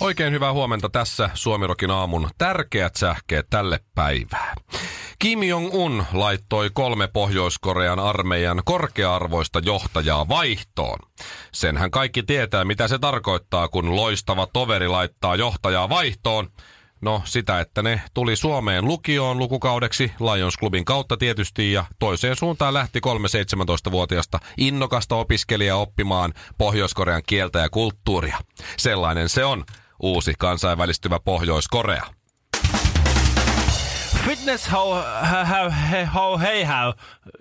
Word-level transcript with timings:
Oikein 0.00 0.32
hyvää 0.32 0.52
huomenta 0.52 0.88
tässä 0.88 1.30
Suomirokin 1.34 1.90
aamun 1.90 2.30
tärkeät 2.38 2.96
sähkeet 2.96 3.46
tälle 3.50 3.80
päivää. 3.94 4.54
Kim 5.18 5.42
Jong-un 5.42 6.04
laittoi 6.12 6.70
kolme 6.72 7.06
Pohjois-Korean 7.06 7.98
armeijan 7.98 8.62
korkea-arvoista 8.64 9.58
johtajaa 9.58 10.28
vaihtoon. 10.28 10.98
Senhän 11.52 11.90
kaikki 11.90 12.22
tietää, 12.22 12.64
mitä 12.64 12.88
se 12.88 12.98
tarkoittaa, 12.98 13.68
kun 13.68 13.96
loistava 13.96 14.46
toveri 14.52 14.88
laittaa 14.88 15.36
johtajaa 15.36 15.88
vaihtoon. 15.88 16.48
No 17.00 17.22
sitä, 17.24 17.60
että 17.60 17.82
ne 17.82 18.02
tuli 18.14 18.36
Suomeen 18.36 18.84
lukioon 18.84 19.38
lukukaudeksi 19.38 20.12
Lions 20.20 20.58
Clubin 20.58 20.84
kautta 20.84 21.16
tietysti 21.16 21.72
ja 21.72 21.84
toiseen 21.98 22.36
suuntaan 22.36 22.74
lähti 22.74 23.00
kolme 23.00 23.28
17-vuotiasta 23.28 24.38
innokasta 24.56 25.16
opiskelijaa 25.16 25.78
oppimaan 25.78 26.34
Pohjois-Korean 26.58 27.22
kieltä 27.26 27.58
ja 27.58 27.70
kulttuuria. 27.70 28.38
Sellainen 28.76 29.28
se 29.28 29.44
on, 29.44 29.64
uusi 30.00 30.34
kansainvälistyvä 30.38 31.20
Pohjois-Korea. 31.24 32.06
Fitness 34.24 34.72
how, 34.72 34.94
how, 35.30 35.70
how, 36.14 36.40
hey 36.40 36.64
how 36.64 36.92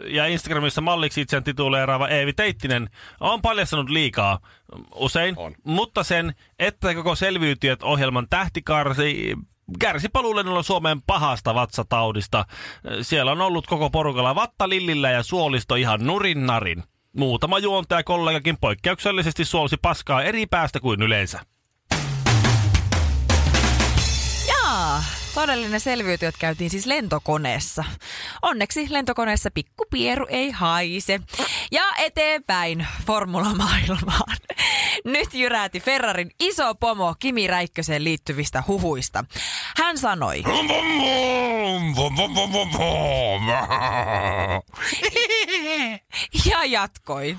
ja 0.07 0.25
Instagramissa 0.25 0.81
malliksi 0.81 1.21
itseään 1.21 1.43
tituleeraava 1.43 2.07
Eevi 2.07 2.33
Teittinen 2.33 2.89
on 3.19 3.41
paljastanut 3.41 3.89
liikaa 3.89 4.39
usein, 4.95 5.33
On. 5.37 5.55
mutta 5.63 6.03
sen, 6.03 6.33
että 6.59 6.95
koko 6.95 7.15
selviytyjät 7.15 7.83
ohjelman 7.83 8.27
tähtikarsi 8.29 9.35
kärsi 9.79 10.09
paluulennolla 10.09 10.63
Suomeen 10.63 11.01
pahasta 11.01 11.53
vatsataudista. 11.53 12.45
Siellä 13.01 13.31
on 13.31 13.41
ollut 13.41 13.67
koko 13.67 13.89
porukalla 13.89 14.35
vatta 14.35 14.69
lillillä 14.69 15.11
ja 15.11 15.23
suolisto 15.23 15.75
ihan 15.75 16.05
nurin 16.05 16.45
narin. 16.45 16.83
Muutama 17.17 17.59
juontaja 17.59 18.03
kollegakin 18.03 18.57
poikkeuksellisesti 18.61 19.45
suolsi 19.45 19.77
paskaa 19.81 20.23
eri 20.23 20.45
päästä 20.45 20.79
kuin 20.79 21.01
yleensä. 21.01 21.39
Jaa, 24.69 25.03
todellinen 25.33 25.79
selviytyjät 25.79 26.35
käytiin 26.39 26.69
siis 26.69 26.85
lentokoneessa. 26.85 27.83
Onneksi 28.41 28.87
lentokoneessa 28.89 29.51
pikkupieru 29.51 30.25
ei 30.29 30.51
haise. 30.51 31.19
Ja 31.71 31.83
eteenpäin 31.97 32.87
formula-maailmaan. 33.05 34.37
Nyt 35.05 35.33
jyräti 35.33 35.79
Ferrarin 35.79 36.31
iso 36.39 36.75
pomo 36.75 37.15
Kimi 37.19 37.47
Räikköseen 37.47 38.03
liittyvistä 38.03 38.63
huhuista. 38.67 39.25
Hän 39.77 39.97
sanoi, 39.97 40.43
ja 46.45 46.65
jatkoi. 46.65 47.37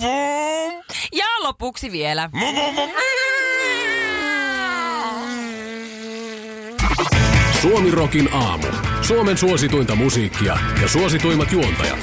Ja 0.00 0.07
lopuksi 1.62 1.92
vielä. 1.92 2.30
Suomirokin 7.62 8.32
aamu. 8.32 8.66
Suomen 9.02 9.38
suosituinta 9.38 9.94
musiikkia 9.94 10.58
ja 10.82 10.88
suosituimmat 10.88 11.52
juontajat. 11.52 11.98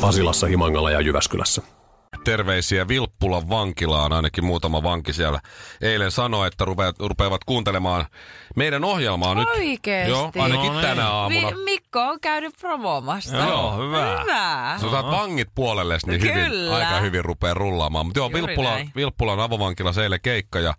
Pasilassa, 0.00 0.46
Himangalla 0.46 0.90
ja 0.90 1.00
Jyväskylässä. 1.00 1.62
Terveisiä 2.24 2.88
Vilppulan 2.88 3.48
vankilaan, 3.48 4.12
ainakin 4.12 4.44
muutama 4.44 4.82
vanki 4.82 5.12
siellä 5.12 5.40
eilen 5.80 6.10
sanoi, 6.10 6.46
että 6.48 6.64
rupeat, 6.64 6.96
rupeavat 6.98 7.44
kuuntelemaan 7.44 8.06
meidän 8.56 8.84
ohjelmaa 8.84 9.34
nyt. 9.34 9.48
Oikeesti? 9.48 10.10
Joo, 10.10 10.32
ainakin 10.38 10.66
No 10.66 10.72
niin. 10.72 10.82
tänä 10.82 11.08
aamuna. 11.10 11.48
Vi- 11.50 11.64
Mikko 11.64 12.00
on 12.00 12.20
käynyt 12.20 12.54
promoomassa. 12.60 13.36
Joo, 13.36 13.86
hyvä. 13.86 14.20
Hyvä. 14.22 14.76
Sä 14.80 14.90
saat 14.90 15.06
vangit 15.06 15.48
puolelle, 15.54 15.98
niin 16.06 16.20
hyvin, 16.22 16.50
Kyllä. 16.50 16.76
aika 16.76 17.00
hyvin 17.00 17.24
rupeaa 17.24 17.54
rullaamaan. 17.54 18.06
Mutta 18.06 18.18
joo, 18.20 18.28
Juuri 18.30 18.46
Vilppulan, 18.46 18.72
näin. 18.74 18.92
Vilppulan 18.96 19.40
avovankilassa 19.40 20.02
eilen 20.02 20.20
keikka 20.22 20.60
ja 20.60 20.70
äh, 20.70 20.76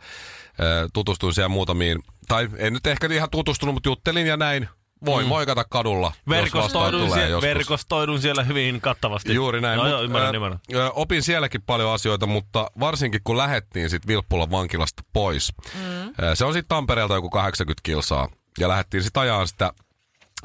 tutustuin 0.94 1.34
siellä 1.34 1.50
muutamiin, 1.50 2.00
tai 2.28 2.50
en 2.58 2.74
nyt 2.74 2.88
ehkä 2.88 3.08
ihan 3.12 3.30
tutustunut, 3.30 3.76
mutta 3.76 3.90
juttelin 3.90 4.28
ja 4.28 4.38
näin. 4.38 4.70
Voin 5.06 5.26
mm. 5.26 5.30
moikata 5.30 5.66
kadulla, 5.70 6.08
jos 6.16 6.30
Verkostoidun, 6.30 7.08
tulee 7.08 7.28
sie- 7.28 7.42
verkostoidun 7.42 8.22
siellä 8.22 8.44
hyvin 8.44 8.82
kattavasti. 8.82 9.34
Juuri 9.34 9.62
näin. 9.62 9.78
No, 9.78 9.84
Mut, 9.84 9.92
joo, 9.92 10.02
ymmärrän, 10.02 10.36
ö, 10.36 10.38
ymmärrän. 10.38 10.60
ö, 10.74 10.92
opin 10.94 11.24
sielläkin 11.24 11.62
paljon 11.62 11.94
asioita, 11.94 12.26
mutta 12.26 12.72
varsinkin 12.80 13.22
kun 13.24 13.38
lähettiin 13.38 13.90
sit 13.90 14.08
Vilppulan 14.08 14.52
vankilasta 14.52 15.04
pois. 15.14 15.54
Mm. 15.74 16.14
Se 16.34 16.46
on 16.46 16.54
sitten 16.54 16.70
Tampereelta 16.78 17.14
joku 17.14 17.30
80 17.30 17.82
kilsaa. 17.84 18.30
Ja 18.60 18.68
lähdettiin 18.70 19.04
sitten 19.04 19.22
ajaa 19.22 19.46
sitä 19.46 19.72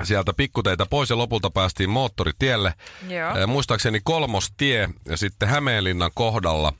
sieltä 0.03 0.33
pikkuteitä 0.33 0.87
pois 0.87 1.11
ja 1.11 1.19
lopulta 1.19 1.51
päästiin 1.51 1.91
moottoritielle. 1.91 2.75
Joo. 3.09 3.37
Ö, 3.37 3.47
Muistaakseni 3.47 4.01
kolmostie 4.05 4.89
ja 5.09 5.17
sitten 5.17 5.49
Hämeenlinnan 5.49 6.11
kohdalla 6.15 6.73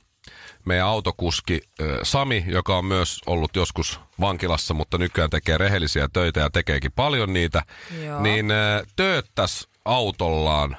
meidän 0.65 0.87
autokuski 0.87 1.61
Sami, 2.03 2.43
joka 2.47 2.77
on 2.77 2.85
myös 2.85 3.21
ollut 3.25 3.55
joskus 3.55 3.99
vankilassa, 4.19 4.73
mutta 4.73 4.97
nykyään 4.97 5.29
tekee 5.29 5.57
rehellisiä 5.57 6.09
töitä 6.13 6.39
ja 6.39 6.49
tekeekin 6.49 6.91
paljon 6.91 7.33
niitä, 7.33 7.63
Joo. 8.03 8.21
niin 8.21 8.45
tööttäs 8.95 9.67
autollaan 9.85 10.77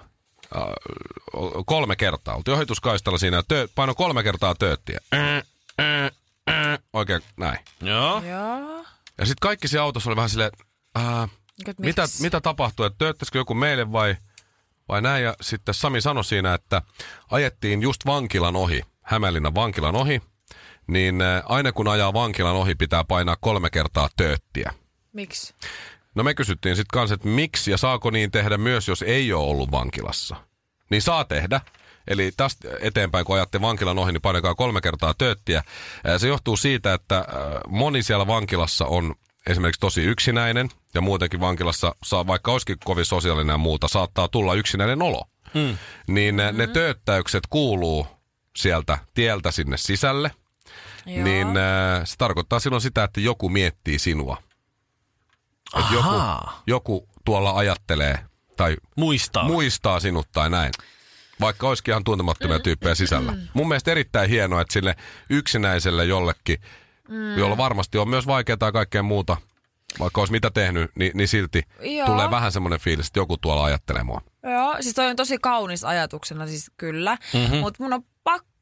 kolme 1.66 1.96
kertaa. 1.96 2.36
Oltiin 2.36 2.54
ohituskaistalla 2.54 3.18
siinä 3.18 3.36
ja 3.36 3.42
paino 3.74 3.94
kolme 3.94 4.22
kertaa 4.22 4.54
tööttiä. 4.54 5.00
Äh, 5.14 5.42
äh, 5.80 6.10
äh, 6.50 6.78
Oikein 6.92 7.22
näin. 7.36 7.58
Joo. 7.80 8.22
Joo. 8.24 8.84
Ja 9.18 9.26
sitten 9.26 9.40
kaikki 9.40 9.68
siinä 9.68 9.82
autossa 9.82 10.10
oli 10.10 10.16
vähän 10.16 10.30
silleen, 10.30 10.50
äh, 10.96 11.30
mitä, 11.78 12.04
mitä 12.20 12.40
tapahtui, 12.40 12.86
että 12.86 12.98
tööttäisikö 12.98 13.38
joku 13.38 13.54
meille 13.54 13.92
vai, 13.92 14.16
vai 14.88 15.02
näin. 15.02 15.24
Ja 15.24 15.36
sitten 15.40 15.74
Sami 15.74 16.00
sanoi 16.00 16.24
siinä, 16.24 16.54
että 16.54 16.82
ajettiin 17.30 17.82
just 17.82 18.06
vankilan 18.06 18.56
ohi, 18.56 18.82
Hämeenlinnan 19.12 19.54
vankilan 19.54 19.96
ohi, 19.96 20.22
niin 20.86 21.18
aina 21.44 21.72
kun 21.72 21.88
ajaa 21.88 22.12
vankilan 22.12 22.56
ohi, 22.56 22.74
pitää 22.74 23.04
painaa 23.04 23.36
kolme 23.40 23.70
kertaa 23.70 24.08
tööttiä. 24.16 24.72
Miksi? 25.12 25.54
No 26.14 26.22
me 26.22 26.34
kysyttiin 26.34 26.76
sitten 26.76 26.92
kanssa, 26.98 27.14
että 27.14 27.28
miksi 27.28 27.70
ja 27.70 27.76
saako 27.76 28.10
niin 28.10 28.30
tehdä 28.30 28.58
myös, 28.58 28.88
jos 28.88 29.02
ei 29.02 29.32
ole 29.32 29.50
ollut 29.50 29.70
vankilassa. 29.70 30.36
Niin 30.90 31.02
saa 31.02 31.24
tehdä. 31.24 31.60
Eli 32.08 32.32
tästä 32.36 32.68
eteenpäin, 32.80 33.24
kun 33.24 33.36
ajatte 33.36 33.60
vankilan 33.60 33.98
ohi, 33.98 34.12
niin 34.12 34.22
painakaa 34.22 34.54
kolme 34.54 34.80
kertaa 34.80 35.14
tööttiä. 35.18 35.62
Se 36.16 36.28
johtuu 36.28 36.56
siitä, 36.56 36.94
että 36.94 37.24
moni 37.68 38.02
siellä 38.02 38.26
vankilassa 38.26 38.86
on 38.86 39.14
esimerkiksi 39.46 39.80
tosi 39.80 40.02
yksinäinen 40.02 40.68
ja 40.94 41.00
muutenkin 41.00 41.40
vankilassa, 41.40 41.94
saa, 42.04 42.26
vaikka 42.26 42.52
olisikin 42.52 42.76
kovin 42.84 43.04
sosiaalinen 43.04 43.54
ja 43.54 43.58
muuta, 43.58 43.88
saattaa 43.88 44.28
tulla 44.28 44.54
yksinäinen 44.54 45.02
olo. 45.02 45.24
Hmm. 45.54 45.78
Niin 46.06 46.34
mm-hmm. 46.34 46.58
ne 46.58 46.66
tööttäykset 46.66 47.42
kuuluu 47.50 48.06
sieltä 48.56 48.98
tieltä 49.14 49.50
sinne 49.50 49.76
sisälle. 49.76 50.30
Joo. 51.06 51.24
Niin 51.24 51.56
ää, 51.56 52.04
se 52.04 52.16
tarkoittaa 52.16 52.60
silloin 52.60 52.80
sitä, 52.82 53.04
että 53.04 53.20
joku 53.20 53.48
miettii 53.48 53.98
sinua. 53.98 54.36
Että 55.78 55.94
joku, 55.94 56.08
Ahaa. 56.08 56.62
joku 56.66 57.08
tuolla 57.24 57.50
ajattelee 57.56 58.18
tai 58.56 58.76
Muistaa. 58.96 59.44
muistaa 59.44 60.00
sinut 60.00 60.28
tai 60.32 60.50
näin. 60.50 60.72
Vaikka 61.40 61.68
olisikin 61.68 61.92
ihan 61.92 62.04
tuntemattomia 62.04 62.58
tyyppejä 62.58 62.94
sisällä. 62.94 63.34
Mun 63.54 63.68
mielestä 63.68 63.90
erittäin 63.90 64.30
hienoa, 64.30 64.60
että 64.60 64.72
sille 64.72 64.96
yksinäiselle 65.30 66.04
jollekin, 66.04 66.58
mm. 67.08 67.38
jolla 67.38 67.56
varmasti 67.56 67.98
on 67.98 68.08
myös 68.08 68.26
vaikeaa 68.26 68.56
ja 68.60 68.72
kaikkea 68.72 69.02
muuta, 69.02 69.36
vaikka 69.98 70.20
olisi 70.20 70.32
mitä 70.32 70.50
tehnyt, 70.50 70.90
niin, 70.94 71.12
niin 71.14 71.28
silti 71.28 71.62
Joo. 71.80 72.06
tulee 72.06 72.30
vähän 72.30 72.52
semmoinen 72.52 72.80
fiilis, 72.80 73.06
että 73.06 73.20
joku 73.20 73.36
tuolla 73.36 73.64
ajattelee 73.64 74.02
mua. 74.02 74.20
Joo, 74.42 74.76
siis 74.80 74.94
toi 74.94 75.06
on 75.06 75.16
tosi 75.16 75.38
kaunis 75.38 75.84
ajatuksena, 75.84 76.46
siis 76.46 76.70
kyllä. 76.76 77.18
Mm-hmm. 77.34 77.56
Mutta 77.56 77.82
mun 77.82 77.92
on 77.92 78.04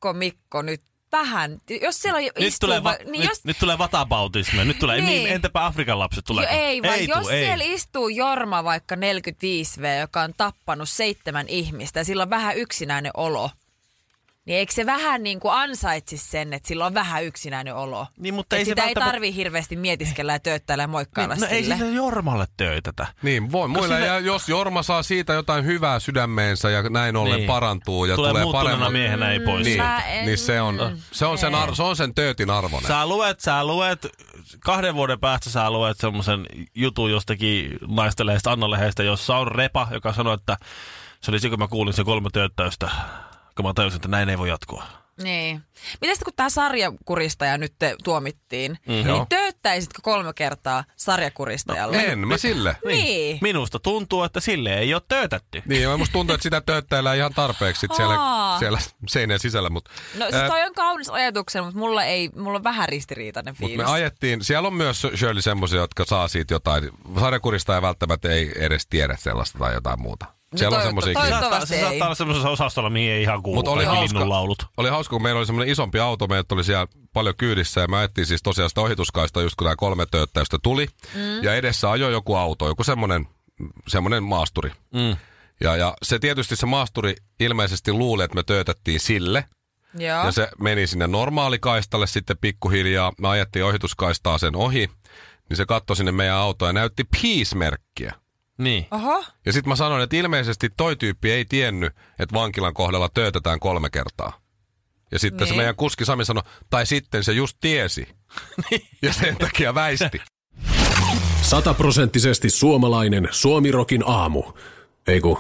pakko, 0.01 0.13
Mikko, 0.13 0.63
nyt 0.63 0.83
vähän, 1.13 1.59
jos 1.83 2.03
siellä 2.03 2.21
Nyt 2.21 2.33
istuu... 2.39 2.67
tulee, 2.67 2.85
va- 2.85 2.97
niin 3.05 3.21
nyt, 3.21 3.29
jos, 3.29 3.45
nyt 3.45 3.59
tulee 3.59 3.79
vatabautismia. 3.79 4.65
Nyt 4.65 4.79
tulee, 4.79 5.01
niin. 5.01 5.07
Niin. 5.07 5.27
entäpä 5.27 5.67
Afrikan 5.67 5.99
lapset 5.99 6.25
tulee? 6.25 6.45
jo, 6.45 6.51
ei, 6.51 6.83
vaan 6.83 6.95
ei 6.95 7.09
jos 7.09 7.19
tuu, 7.19 7.29
ei. 7.29 7.45
siellä 7.45 7.65
istuu 7.65 8.09
Jorma 8.09 8.65
vaikka 8.65 8.95
45V, 8.95 10.01
joka 10.01 10.21
on 10.23 10.35
tappanut 10.37 10.89
seitsemän 10.89 11.49
ihmistä 11.49 12.01
ja 12.01 12.05
sillä 12.05 12.23
on 12.23 12.31
vähän 12.31 12.57
yksinäinen 12.57 13.13
olo, 13.15 13.51
Niin 14.47 14.59
eikö 14.59 14.73
se 14.73 14.87
vähän 14.87 15.23
niin 15.23 15.41
kuin 15.41 15.55
ansaitsisi 15.55 16.31
sen, 16.31 16.53
että 16.53 16.69
sillä 16.69 16.87
on 16.87 16.95
vähän 16.95 17.25
yksinäinen 17.25 17.75
olo? 17.75 18.07
Niin, 18.19 18.35
mutta 18.35 18.57
Et 18.57 18.59
ei 18.59 18.65
se 18.65 18.69
sitä 18.69 18.83
ei 18.83 18.87
välttämättä- 18.87 19.13
tarvi 19.13 19.35
hirveästi 19.35 19.77
mietiskellä 19.77 20.33
ja 20.33 20.39
tööttäillä 20.41 20.83
ja 20.85 20.89
moikkailla 20.89 21.35
no 21.37 21.47
ei 21.47 21.63
sille. 21.63 21.77
sille 21.77 21.91
Jormalle 21.97 22.47
töitä. 22.57 22.93
Niin, 23.23 23.53
voi 23.53 23.69
muille. 23.69 23.95
sille- 23.95 24.07
Ja 24.07 24.19
jos 24.19 24.49
Jorma 24.49 24.83
saa 24.83 25.03
siitä 25.03 25.33
jotain 25.33 25.65
hyvää 25.65 26.01
sydämeensä 26.01 26.71
ja 26.71 26.83
näin 26.83 27.17
ollen 27.17 27.37
Niin. 27.37 27.47
parantuu 27.47 28.05
ja 28.05 28.17
Tulee 28.17 28.31
tulee, 28.33 28.53
paremmin. 28.53 28.93
miehenä 28.93 29.31
ei 29.33 29.41
pois. 29.41 29.65
Niin, 29.67 29.83
en- 30.09 30.27
niin 30.27 30.39
se, 30.39 30.61
on, 30.61 30.99
se, 31.13 31.27
on 31.27 31.39
sen 31.39 31.55
ar- 31.55 31.75
se 31.77 31.83
on 31.83 31.97
sen 31.97 32.15
töötin 32.15 32.51
arvoinen. 32.51 32.89
Sä 32.89 33.07
luet, 33.07 33.41
sä 33.41 33.65
luet, 33.65 34.07
kahden 34.61 34.95
vuoden 34.95 35.21
päästä 35.21 35.51
sä 35.51 35.71
luet 35.71 35.99
semmoisen 35.99 36.47
jutun 36.75 37.11
jostakin 37.11 37.79
naistelehdestä, 37.89 38.51
Anna-lehdestä, 38.53 39.03
jossa 39.03 39.37
on 39.37 39.49
Repa, 39.49 39.89
joka 39.91 40.13
sanoi, 40.13 40.35
että 40.35 40.57
se 41.21 41.31
oli 41.31 41.41
se, 41.41 41.49
kun 41.49 41.59
mä 41.59 41.69
kuulin 41.69 41.95
sen 41.95 42.05
kolme 42.05 42.29
tööttäystä, 42.33 42.91
kun 43.63 43.71
mä 43.71 43.75
tajusin, 43.75 43.97
että 43.97 44.09
näin 44.09 44.29
ei 44.29 44.39
voi 44.39 44.49
jatkua. 44.49 44.85
Niin. 45.23 45.63
Miten 46.01 46.17
sitten 46.17 46.25
kun 46.25 46.33
tämä 46.37 46.51
sarjakuristaja 46.51 47.59
nyt 47.59 47.73
te 47.79 47.97
tuomittiin, 48.05 48.79
Joo. 48.87 48.97
niin 49.17 49.27
tööttäisitkö 49.29 49.99
kolme 50.03 50.33
kertaa 50.35 50.85
sarjakuristajalle? 50.97 51.97
En 51.97 52.29
mä 52.29 52.37
sille. 52.37 52.77
Niin. 52.87 53.39
Minusta 53.43 53.79
tuntuu, 53.79 54.23
että 54.23 54.41
sille 54.41 54.79
ei 54.79 54.95
ole 54.95 55.03
töötätty. 55.09 55.63
Niin, 55.67 55.83
ja 55.83 55.97
musta 55.97 56.13
tuntuu, 56.13 56.35
että 56.35 56.43
sitä 56.43 56.61
tööttäillään 56.61 57.17
ihan 57.17 57.35
tarpeeksi 57.35 57.81
sit 57.81 57.95
siellä, 57.95 58.17
siellä 58.59 58.79
seinän 59.09 59.39
sisällä. 59.39 59.71
Mutta 59.71 59.91
No 60.15 60.27
se 60.31 60.47
toi 60.47 60.63
on 60.63 60.75
kaunis 60.75 61.09
ajatuksena, 61.11 61.65
mutta 61.65 61.79
mulla, 61.79 62.05
ei, 62.05 62.31
mulla 62.37 62.57
on 62.59 62.65
vähän 62.65 62.89
ristiriitainen 62.89 63.55
mut 63.61 63.69
fiilis. 63.69 63.87
me 63.87 63.93
ajettiin, 63.93 64.45
siellä 64.45 64.67
on 64.67 64.75
myös 64.75 65.07
Shirley 65.17 65.43
semmoisia, 65.43 65.81
jotka 65.81 66.05
saa 66.05 66.29
siitä 66.29 66.55
jotain. 66.55 66.91
Sarjakurista 67.21 67.75
ei 67.75 67.83
välttämättä 67.83 68.29
ei 68.29 68.53
edes 68.57 68.87
tiedä 68.87 69.17
sellaista 69.17 69.59
tai 69.59 69.75
jotain 69.75 70.03
muuta. 70.03 70.27
Siellä 70.57 70.77
on 70.77 70.83
semmoisia 70.85 71.13
toi- 71.13 71.23
Se 71.23 71.29
saattaa, 71.31 71.41
Toivottavasti 71.41 71.75
se 71.75 71.81
saattaa 71.81 72.07
olla 72.09 72.15
semmoisessa 72.15 72.51
osastolla, 72.51 72.91
mihin 72.91 73.11
ei 73.13 73.23
ihan 73.23 73.43
kuulu 73.43 73.57
Mutta 73.59 73.71
oli 73.71 73.85
hauska, 73.85 74.05
linnunlaulut. 74.05 74.67
oli 74.77 74.89
hauska, 74.89 75.11
kun 75.11 75.23
meillä 75.23 75.39
oli 75.39 75.47
semmoinen 75.47 75.73
isompi 75.73 75.99
auto, 76.01 76.27
meidät 76.27 76.53
oli 76.53 76.65
siellä 76.65 76.87
paljon 77.13 77.35
kyydissä 77.37 77.81
ja 77.81 77.89
me 77.89 77.97
ajettiin 77.97 78.27
siis 78.27 78.43
tosiaan 78.43 78.69
sitä 78.71 78.81
ohituskaista 78.81 79.43
just 79.43 79.55
kun 79.57 79.65
nämä 79.65 79.77
kolme 79.77 80.07
tööttäystä 80.11 80.59
tuli. 80.63 80.87
Mm. 81.15 81.43
Ja 81.43 81.55
edessä 81.55 81.91
ajoi 81.91 82.13
joku 82.13 82.35
auto, 82.37 82.69
joku 82.69 82.85
semmoinen, 82.85 83.27
semmoinen 83.89 84.23
maasturi. 84.23 84.73
Mm. 84.95 85.17
Ja, 85.61 85.77
ja 85.77 85.95
se 86.03 86.19
tietysti 86.19 86.57
se 86.57 86.67
maasturi 86.67 87.15
ilmeisesti 87.41 87.93
luuli, 87.93 88.23
että 88.25 88.35
me 88.35 88.43
töötettiin 88.43 89.01
sille. 89.01 89.45
Joo. 89.99 90.25
Ja 90.25 90.33
se 90.33 90.49
meni 90.61 90.87
sinne 90.87 91.07
normaalikaistalle 91.07 92.07
sitten 92.07 92.37
pikkuhiljaa. 92.41 93.13
Me 93.21 93.29
ajettiin 93.29 93.65
ohituskaistaa 93.65 94.39
sen 94.39 94.57
ohi. 94.57 94.91
Niin 95.49 95.57
se 95.57 95.67
katsoi 95.67 95.97
sinne 95.97 96.13
meidän 96.13 96.37
autoa 96.37 96.69
ja 96.69 96.73
näytti 96.73 97.05
peace-merkkiä. 97.05 98.13
Niin. 98.61 98.87
Oho. 98.91 99.25
Ja 99.47 99.53
sitten 99.53 99.69
mä 99.69 99.77
sanoin, 99.77 100.03
että 100.03 100.17
ilmeisesti 100.17 100.69
toi 100.77 100.97
tyyppi 100.97 101.31
ei 101.33 101.45
tiennyt, 101.45 101.93
että 102.19 102.35
vankilan 102.35 102.75
kohdalla 102.75 103.09
töötetään 103.09 103.61
kolme 103.61 103.91
kertaa. 103.91 104.41
Ja 105.13 105.19
sitten 105.19 105.47
se 105.47 105.53
Niin. 105.53 105.59
meidän 105.59 105.77
kuski 105.77 106.05
Sami 106.05 106.25
sanoi, 106.25 106.43
tai 106.71 106.87
sitten 106.87 107.25
se 107.25 107.33
just 107.33 107.57
tiesi. 107.61 108.09
ja 109.03 109.13
sen 109.13 109.37
takia 109.37 109.75
väisti. 109.75 110.21
Sataprosenttisesti 111.43 112.51
suomalainen 112.51 113.29
Suomirokin 113.31 114.03
aamu. 114.07 114.43
Ei 115.07 115.21
ku, 115.21 115.39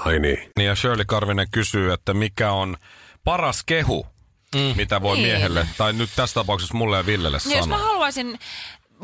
ai 0.00 0.18
niin. 0.18 0.50
Niin 0.56 0.66
ja 0.66 0.74
Shirley 0.74 1.04
Karvinen 1.04 1.50
kysyy, 1.50 1.92
että 1.92 2.14
mikä 2.14 2.52
on 2.52 2.76
paras 3.24 3.62
kehu, 3.64 4.06
mm. 4.54 4.60
mitä 4.76 5.02
voi 5.02 5.16
Niin. 5.16 5.26
miehelle, 5.28 5.66
tai 5.78 5.92
nyt 5.92 6.10
tässä 6.16 6.34
tapauksessa 6.34 6.74
mulle 6.74 6.96
ja 6.96 7.06
Villelle 7.06 7.38
Niin 7.44 7.58
jos 7.58 7.68
mä 7.68 7.74
sanoa. 7.76 7.88
haluaisin 7.88 8.38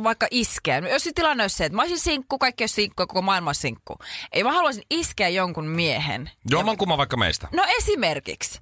vaikka 0.03 0.27
iskeä, 0.31 0.79
jos 0.79 1.05
se 1.05 1.11
tilanne 1.15 1.45
olisi 1.45 1.57
se, 1.57 1.65
että 1.65 1.77
mä 1.77 1.83
olisin 1.83 1.99
sinkku, 1.99 2.39
kaikki 2.39 2.63
olisi 2.63 2.75
sinkku 2.75 2.95
koko 2.97 3.23
maailma 3.23 3.49
olisi 3.49 3.61
sinkku. 3.61 3.99
Ei 4.33 4.45
mä 4.45 4.53
haluaisin 4.53 4.83
iskeä 4.91 5.29
jonkun 5.29 5.67
miehen. 5.67 6.31
Jomman 6.51 6.77
kumman 6.77 6.99
vaikka 6.99 7.17
meistä. 7.17 7.49
No 7.53 7.65
esimerkiksi. 7.79 8.61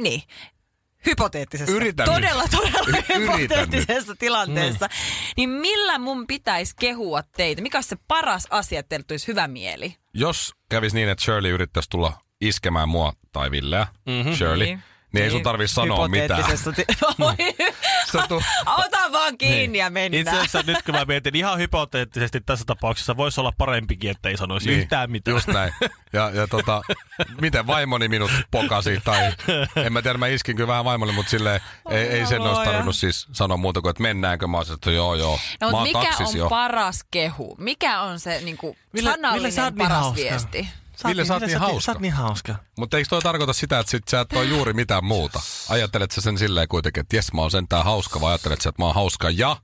Niin. 0.00 0.22
Hypoteettisessa. 1.06 1.72
Yritä 1.72 2.04
todella, 2.04 2.42
nyt. 2.42 2.50
todella 2.50 2.78
Yritä 2.88 3.14
hypoteettisessa 3.18 4.14
tilanteessa. 4.18 4.88
Niin 5.36 5.50
millä 5.50 5.98
mun 5.98 6.26
pitäisi 6.26 6.74
kehua 6.80 7.22
teitä? 7.22 7.62
Mikä 7.62 7.78
olisi 7.78 7.88
se 7.88 7.96
paras 8.08 8.46
asia, 8.50 8.80
että 8.80 8.88
teille 8.88 9.04
tulisi 9.04 9.28
hyvä 9.28 9.48
mieli? 9.48 9.96
Jos 10.14 10.54
kävisi 10.68 10.96
niin, 10.96 11.08
että 11.08 11.24
Shirley 11.24 11.52
yrittäisi 11.52 11.90
tulla 11.90 12.12
iskemään 12.40 12.88
mua 12.88 13.12
tai 13.32 13.50
Villeä, 13.50 13.86
mm-hmm. 14.06 14.34
Shirley, 14.34 14.66
niin, 14.66 14.82
niin 15.12 15.24
ei 15.24 15.30
sun 15.30 15.42
tarvitse 15.42 15.74
sanoa 15.74 16.08
mitään. 16.08 16.58
Sä 18.12 18.18
tu- 18.28 18.42
Ota 18.66 19.12
vaan 19.12 19.38
kiinni 19.38 19.78
ja 19.78 19.90
mennään. 19.90 20.20
Itse 20.20 20.30
asiassa 20.36 20.62
nyt 20.66 20.82
kun 20.82 20.94
mä 20.94 21.04
mietin 21.04 21.36
ihan 21.36 21.58
hypoteettisesti 21.58 22.40
tässä 22.40 22.64
tapauksessa 22.64 23.16
voisi 23.16 23.40
olla 23.40 23.52
parempikin, 23.58 24.10
että 24.10 24.28
ei 24.28 24.36
sanoisi 24.36 24.68
niin, 24.68 24.80
yhtään 24.80 25.10
mitään. 25.10 25.34
Just 25.36 25.46
näin. 25.48 25.72
Ja, 26.12 26.30
ja 26.34 26.46
tota, 26.46 26.82
miten 27.40 27.66
vaimoni 27.66 28.08
minut 28.08 28.30
pokasi, 28.50 29.00
tai 29.04 29.32
en 29.76 29.92
mä 29.92 30.02
tiedä, 30.02 30.18
mä 30.18 30.26
iskin 30.26 30.56
kyllä 30.56 30.68
vähän 30.68 30.84
vaimolle, 30.84 31.12
mutta 31.12 31.30
silleen 31.30 31.60
ei, 31.90 32.02
ei 32.08 32.26
sen 32.26 32.40
olisi 32.40 32.62
tarvinnut 32.64 32.96
siis 32.96 33.26
sanoa 33.32 33.56
muuta 33.56 33.80
kuin, 33.80 33.90
että 33.90 34.02
mennäänkö. 34.02 34.46
Mä 34.46 34.56
olisin, 34.56 34.74
että 34.74 34.90
joo 34.90 35.14
joo, 35.14 35.38
No, 35.60 35.70
mä 35.70 35.82
mikä 35.82 35.98
on 36.26 36.36
jo. 36.36 36.48
paras 36.48 37.04
kehu? 37.10 37.54
Mikä 37.58 38.00
on 38.00 38.20
se 38.20 38.40
niinku, 38.44 38.76
Ville- 38.96 39.02
sanallinen 39.10 39.34
Ville, 39.34 39.50
sä 39.50 39.64
oot 39.64 39.74
niin 39.74 39.88
paras 39.88 40.14
viesti? 40.14 40.68
Sä 41.02 41.08
Ville, 41.08 41.24
sä 41.24 41.34
oot 41.34 41.40
niin 41.42 41.50
Sä 41.50 41.58
hauska. 41.58 41.92
oot 41.92 42.00
niin 42.00 42.12
hauska. 42.12 42.54
Mutta 42.78 42.96
eikö 42.96 43.08
toi 43.08 43.22
tarkoita 43.22 43.52
sitä, 43.52 43.78
että 43.78 43.90
sit 43.90 44.08
sä 44.08 44.20
et 44.20 44.32
ole 44.32 44.44
juuri 44.44 44.72
mitään 44.72 45.04
muuta? 45.04 45.40
Ajattelet 45.68 46.10
sä 46.10 46.20
sen 46.20 46.38
silleen 46.38 46.68
kuitenkin, 46.68 47.00
että 47.00 47.16
jes 47.16 47.32
mä 47.32 47.40
oon 47.40 47.50
sentään 47.50 47.84
hauska, 47.84 48.20
vai 48.20 48.28
ajattelet 48.32 48.60
sä, 48.60 48.68
että 48.68 48.82
mä 48.82 48.86
oon 48.86 48.94
hauska 48.94 49.30
ja 49.30 49.56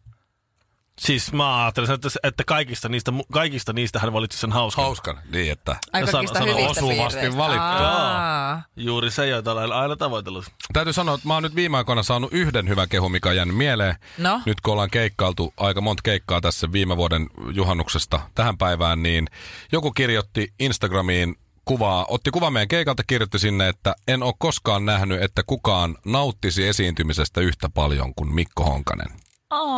Siis 0.98 1.32
mä 1.32 1.62
ajattelin, 1.64 1.90
että, 1.90 2.08
että 2.22 2.44
kaikista, 2.44 2.88
niistä, 2.88 3.12
kaikista 3.32 3.72
niistä 3.72 3.98
hän 3.98 4.12
valitsi 4.12 4.38
sen 4.38 4.52
hauskan. 4.52 4.84
hauskan? 4.84 5.18
Niin, 5.32 5.52
että 5.52 5.76
Ai 5.92 6.02
Ja 6.02 6.06
kaikista 6.06 6.38
sano- 6.38 6.50
sano 6.50 6.60
hyvistä 6.62 6.84
osuvasti 6.84 7.36
valittu. 7.36 7.64
Aa. 7.84 8.62
Juuri 8.76 9.10
se, 9.10 9.26
jota 9.26 9.52
olen 9.52 9.72
aina 9.72 9.96
tavoitellut. 9.96 10.44
Täytyy 10.72 10.92
sanoa, 10.92 11.14
että 11.14 11.28
mä 11.28 11.34
oon 11.34 11.42
nyt 11.42 11.54
viime 11.54 11.76
aikoina 11.76 12.02
saanut 12.02 12.32
yhden 12.32 12.68
hyvän 12.68 12.88
kehun, 12.88 13.12
mikä 13.12 13.28
on 13.28 13.36
jäänyt 13.36 13.56
mieleen. 13.56 13.94
No? 14.18 14.40
Nyt 14.46 14.60
kun 14.60 14.72
ollaan 14.72 14.90
keikkailtu 14.90 15.54
aika 15.56 15.80
monta 15.80 16.00
keikkaa 16.02 16.40
tässä 16.40 16.72
viime 16.72 16.96
vuoden 16.96 17.26
juhannuksesta 17.52 18.20
tähän 18.34 18.58
päivään, 18.58 19.02
niin 19.02 19.26
joku 19.72 19.90
kirjoitti 19.92 20.52
Instagramiin 20.60 21.36
kuvaa, 21.64 22.04
otti 22.08 22.30
kuva 22.30 22.50
meidän 22.50 22.68
keikalta, 22.68 23.02
kirjoitti 23.06 23.38
sinne, 23.38 23.68
että 23.68 23.94
en 24.08 24.22
ole 24.22 24.34
koskaan 24.38 24.86
nähnyt, 24.86 25.22
että 25.22 25.42
kukaan 25.46 25.96
nauttisi 26.06 26.66
esiintymisestä 26.66 27.40
yhtä 27.40 27.68
paljon 27.68 28.14
kuin 28.14 28.34
Mikko 28.34 28.64
Honkanen. 28.64 29.23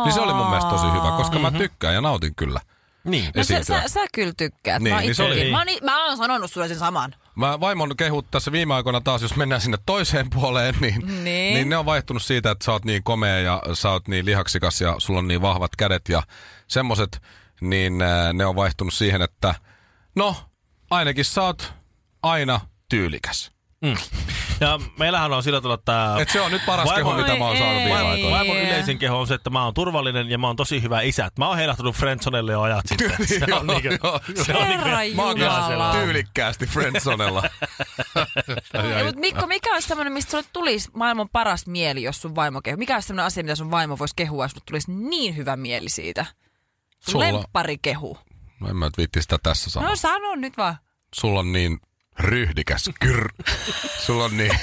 Niin 0.05 0.13
se 0.13 0.21
oli 0.21 0.33
mun 0.33 0.49
mielestä 0.49 0.69
tosi 0.71 0.85
hyvä, 0.91 1.11
koska 1.17 1.39
mä 1.39 1.51
tykkään 1.51 1.93
ja 1.93 2.01
nautin 2.01 2.35
kyllä. 2.35 2.59
Niin. 3.03 3.31
No 3.35 3.43
sä, 3.43 3.63
sä, 3.63 3.83
sä 3.87 3.99
kyllä 4.13 4.33
tykkäät. 4.37 4.81
Niin, 4.81 4.95
mä, 4.95 5.01
niin 5.01 5.15
se 5.15 5.23
oli- 5.23 5.51
mä, 5.51 5.57
oon, 5.57 5.67
mä 5.83 6.05
oon 6.07 6.17
sanonut 6.17 6.51
sulle 6.51 6.67
sen 6.67 6.77
saman. 6.79 7.15
Mä 7.35 7.59
vaimon 7.59 7.97
kehut 7.97 8.31
tässä 8.31 8.51
viime 8.51 8.73
aikoina 8.73 9.01
taas, 9.01 9.21
jos 9.21 9.35
mennään 9.35 9.61
sinne 9.61 9.77
toiseen 9.85 10.29
puoleen, 10.29 10.75
niin, 10.81 11.01
Niin. 11.07 11.23
niin 11.53 11.69
ne 11.69 11.77
on 11.77 11.85
vaihtunut 11.85 12.23
siitä, 12.23 12.51
että 12.51 12.65
sä 12.65 12.71
oot 12.71 12.85
niin 12.85 13.03
komea 13.03 13.39
ja 13.39 13.61
sä 13.73 13.89
oot 13.91 14.07
niin 14.07 14.25
lihaksikas 14.25 14.81
ja 14.81 14.95
sulla 14.97 15.19
on 15.19 15.27
niin 15.27 15.41
vahvat 15.41 15.75
kädet 15.75 16.09
ja 16.09 16.23
semmoset, 16.67 17.21
niin 17.61 18.01
äh, 18.01 18.33
ne 18.33 18.45
on 18.45 18.55
vaihtunut 18.55 18.93
siihen, 18.93 19.21
että 19.21 19.55
no, 20.15 20.35
ainakin 20.89 21.25
sä 21.25 21.43
oot 21.43 21.73
aina 22.23 22.59
tyylikäs. 22.89 23.51
Ja 24.59 24.79
meillähän 24.99 25.33
on 25.33 25.43
sillä 25.43 25.61
tavalla, 25.61 25.75
että... 25.75 26.15
Et 26.21 26.29
se 26.29 26.41
on 26.41 26.51
nyt 26.51 26.61
paras 26.65 26.87
Vaimo- 26.87 26.95
kehu, 26.95 27.13
mitä 27.13 27.35
mä 27.35 27.47
oon 27.47 27.57
saanut 27.57 27.83
viime 27.83 27.93
aikoina. 28.01 28.37
Vaimon 28.37 28.57
yleisin 28.57 28.97
keho 28.97 29.19
on 29.19 29.27
se, 29.27 29.33
että 29.33 29.49
mä 29.49 29.63
oon 29.63 29.73
turvallinen 29.73 30.29
ja 30.29 30.37
mä 30.37 30.47
oon 30.47 30.55
tosi 30.55 30.81
hyvä 30.81 31.01
isä. 31.01 31.29
Mä 31.39 31.47
oon 31.47 31.57
heilahtunut 31.57 31.95
Friendsonelle 31.95 32.51
jo 32.51 32.61
ajat 32.61 32.85
sitten. 32.87 33.11
Se 33.27 33.53
on 33.53 33.67
niinku, 33.67 33.87
joo, 34.03 34.19
se 34.43 34.53
on 34.53 34.69
niinku, 34.69 34.87
Mä 35.15 35.23
oon 35.23 35.95
tyylikkäästi 36.01 36.65
friendzonella. 36.65 37.43
Ja, 38.73 39.03
mutta 39.05 39.19
Mikko, 39.19 39.47
mikä 39.47 39.75
on 39.75 39.81
semmoinen, 39.81 40.13
mistä 40.13 40.31
sulle 40.31 40.43
tulisi 40.53 40.89
maailman 40.93 41.29
paras 41.29 41.67
mieli, 41.67 42.03
jos 42.03 42.21
sun 42.21 42.35
vaimo 42.35 42.61
kehuu? 42.61 42.77
Mikä 42.77 42.95
on 42.95 43.01
semmoinen 43.01 43.25
asia, 43.25 43.43
mitä 43.43 43.55
sun 43.55 43.71
vaimo 43.71 43.97
voisi 43.99 44.13
kehua, 44.15 44.45
jos 44.45 44.55
tulisi 44.65 44.91
niin 44.91 45.35
hyvä 45.35 45.55
mieli 45.55 45.89
siitä? 45.89 46.25
Sun 46.99 47.11
Sulla- 47.11 47.25
lemppari 47.25 47.77
kehu. 47.77 48.17
No 48.59 48.69
en 48.69 48.75
mä 48.75 48.85
nyt 48.85 48.97
viitti 48.97 49.21
sitä 49.21 49.37
tässä 49.43 49.69
sanoa. 49.69 49.89
No 49.89 49.95
sano 49.95 50.35
nyt 50.35 50.57
vaan. 50.57 50.77
sulla 51.15 51.39
on 51.39 51.51
niin 51.51 51.79
ryhdikäs 52.19 52.89
kyr. 52.99 53.29
Sulla 54.05 54.23
on 54.23 54.37
niin 54.37 54.59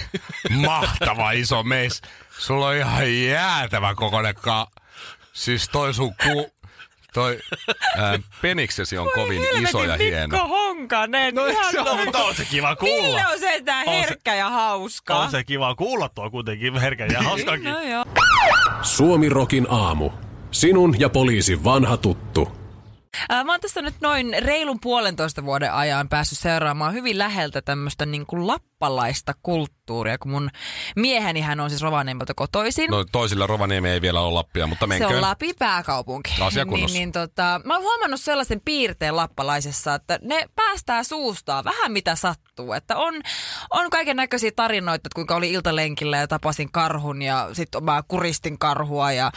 mahtava 0.51 1.31
iso 1.31 1.63
meis. 1.63 2.03
Sulla 2.39 2.67
on 2.67 2.77
ihan 2.77 3.23
jäätävä 3.25 3.95
kokoinen 3.95 4.35
ka... 4.35 4.67
Siis 5.33 5.69
toi 5.69 5.95
sun 5.95 6.15
ku... 6.25 6.51
Toi 7.13 7.39
ää, 7.97 8.19
peniksesi 8.43 8.99
on 8.99 9.11
kovin 9.15 9.43
iso 9.63 9.85
ja 9.85 9.97
hieno. 9.97 10.29
Mikko 10.37 10.49
Honkanen. 10.49 11.35
No, 11.35 11.47
ihan 11.47 11.71
se 11.73 11.81
on- 11.81 12.05
Mutta 12.05 12.19
on 12.19 12.35
se 12.35 12.45
kiva 12.45 12.77
kuulla. 12.77 13.07
Ville 13.07 13.27
on 13.33 13.39
sentään 13.41 13.89
On 13.89 13.95
se- 13.95 14.01
herkkä 14.01 14.35
ja 14.35 14.51
hauska. 14.51 15.17
On 15.17 15.31
se 15.31 15.45
kiva 15.45 15.75
kuulla 15.75 16.09
tuo 16.09 16.31
kuitenkin 16.31 16.81
herkän 16.81 17.11
ja 17.13 17.23
hauskakin. 17.23 17.65
No 17.65 17.81
joo. 17.83 18.05
Suomirokin 18.83 19.67
aamu. 19.71 20.11
Sinun 20.51 21.01
ja 21.01 21.09
poliisin 21.09 21.65
vanha 21.65 21.97
tuttu. 21.97 22.64
Ää, 23.29 23.45
Mä 23.45 23.53
oon 23.53 23.61
tässä 23.61 23.83
nyt 23.83 23.95
noin 24.01 24.37
reilun 24.45 24.81
puolentoista 24.81 25.45
vuoden 25.45 25.73
ajan 25.73 26.09
päässyt 26.09 26.39
seuraamaan 26.39 26.93
hyvin 26.93 27.19
läheltä 27.19 27.63
tämmöistä 27.63 28.07
niin 28.07 28.27
kuin 28.27 28.47
lappalaista 28.47 29.33
kulttuuria, 29.43 30.19
kun 30.19 30.31
mun 30.31 30.51
mieheni 30.97 31.41
hän 31.41 31.61
on 31.61 31.71
siis 31.71 31.83
Rovaniemeltä 31.83 32.35
kotoisin. 32.37 32.91
No 32.91 33.05
toisilla 33.05 33.47
Rovaniemi 33.47 33.89
ei 33.91 34.01
vielä 34.01 34.21
ole 34.21 34.33
Lappia, 34.35 34.67
mutta 34.67 34.85
Se 34.85 34.89
menköön. 34.89 35.15
on 35.15 35.21
Lapin 35.21 35.55
pääkaupunki. 35.59 36.31
Niin, 36.55 36.69
kunnossa. 36.69 36.99
niin, 36.99 37.13
tota, 37.13 37.61
mä 37.65 37.75
oon 37.75 37.83
huomannut 37.83 38.21
sellaisen 38.21 38.61
piirteen 38.65 39.17
lappalaisessa, 39.17 39.95
että 39.95 40.19
ne 40.23 40.49
päästää 40.57 41.03
suustaan 41.05 41.65
vähän 41.65 41.93
mitä 41.93 42.17
sattuu. 42.17 42.73
Että 42.73 42.97
on, 42.97 43.15
on 43.71 43.91
kaiken 43.91 44.17
näköisiä 44.17 44.51
tarinoita, 44.57 44.97
että 44.97 45.15
kuinka 45.15 45.37
oli 45.37 45.53
iltalenkillä 45.53 46.17
ja 46.17 46.29
tapasin 46.29 46.73
karhun 46.73 47.23
ja 47.23 47.49
sitten 47.53 47.85
mä 47.85 48.03
kuristin 48.09 48.59
karhua 48.59 49.13
ja 49.13 49.33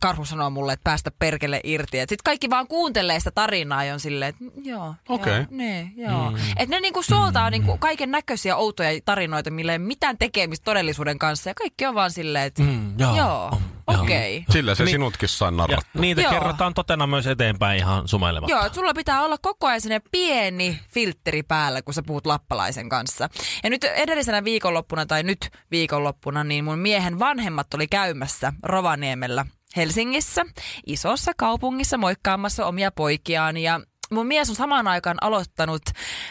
karhu 0.00 0.24
sanoo 0.24 0.50
mulle, 0.50 0.72
että 0.72 0.84
päästä 0.84 1.10
perkele 1.18 1.60
irti. 1.64 1.98
Sitten 1.98 2.18
kaikki 2.24 2.50
vaan 2.50 2.66
kuuntelee 2.68 3.17
sitä 3.20 3.30
tarinaa 3.30 3.84
ja 3.84 3.94
on 3.94 4.00
silleen, 4.00 4.28
että 4.28 4.44
mm, 4.44 4.50
joo, 4.64 4.94
Okei. 5.08 5.34
joo, 5.36 5.44
ne, 5.50 5.90
joo. 5.96 6.30
Mm. 6.30 6.36
Että 6.56 6.76
ne 6.76 6.80
niinku 6.80 7.02
suoltaa 7.02 7.50
niinku 7.50 7.78
kaiken 7.78 8.10
näköisiä 8.10 8.56
outoja 8.56 9.00
tarinoita, 9.04 9.50
millä 9.50 9.72
ei 9.72 9.78
mitään 9.78 10.18
tekemistä 10.18 10.64
todellisuuden 10.64 11.18
kanssa. 11.18 11.50
Ja 11.50 11.54
kaikki 11.54 11.86
on 11.86 11.94
vaan 11.94 12.10
silleen, 12.10 12.44
että 12.44 12.62
mm, 12.62 12.98
joo, 12.98 13.16
joo, 13.16 13.60
on, 13.86 14.00
okei. 14.00 14.38
Okay. 14.38 14.52
Sillä 14.52 14.74
se 14.74 14.84
Niin- 14.84 14.90
sinutkin 14.92 15.28
sai 15.28 15.46
Ja 15.46 15.50
narrattua. 15.50 16.00
niitä 16.00 16.20
Joo. 16.20 16.32
kerrotaan 16.32 16.74
totena 16.74 17.06
myös 17.06 17.26
eteenpäin 17.26 17.78
ihan 17.78 18.08
sumeilematta. 18.08 18.52
Joo, 18.56 18.66
että 18.66 18.76
sulla 18.76 18.94
pitää 18.94 19.22
olla 19.24 19.36
koko 19.42 19.66
ajan 19.66 19.80
sinne 19.80 20.00
pieni 20.10 20.80
filtteri 20.88 21.42
päällä, 21.42 21.82
kun 21.82 21.94
sä 21.94 22.02
puhut 22.02 22.26
lappalaisen 22.26 22.88
kanssa. 22.88 23.28
Ja 23.64 23.70
nyt 23.70 23.84
edellisenä 23.84 24.44
viikonloppuna 24.44 25.06
tai 25.06 25.22
nyt 25.22 25.50
viikonloppuna, 25.70 26.44
niin 26.44 26.64
mun 26.64 26.78
miehen 26.78 27.18
vanhemmat 27.18 27.74
oli 27.74 27.86
käymässä 27.86 28.52
Rovaniemellä 28.62 29.46
Helsingissä, 29.76 30.46
isossa 30.86 31.32
kaupungissa 31.36 31.98
moikkaamassa 31.98 32.66
omia 32.66 32.92
poikiaan 32.92 33.56
ja 33.56 33.80
Mun 34.10 34.26
mies 34.26 34.50
on 34.50 34.56
samaan 34.56 34.88
aikaan 34.88 35.16
aloittanut 35.20 35.82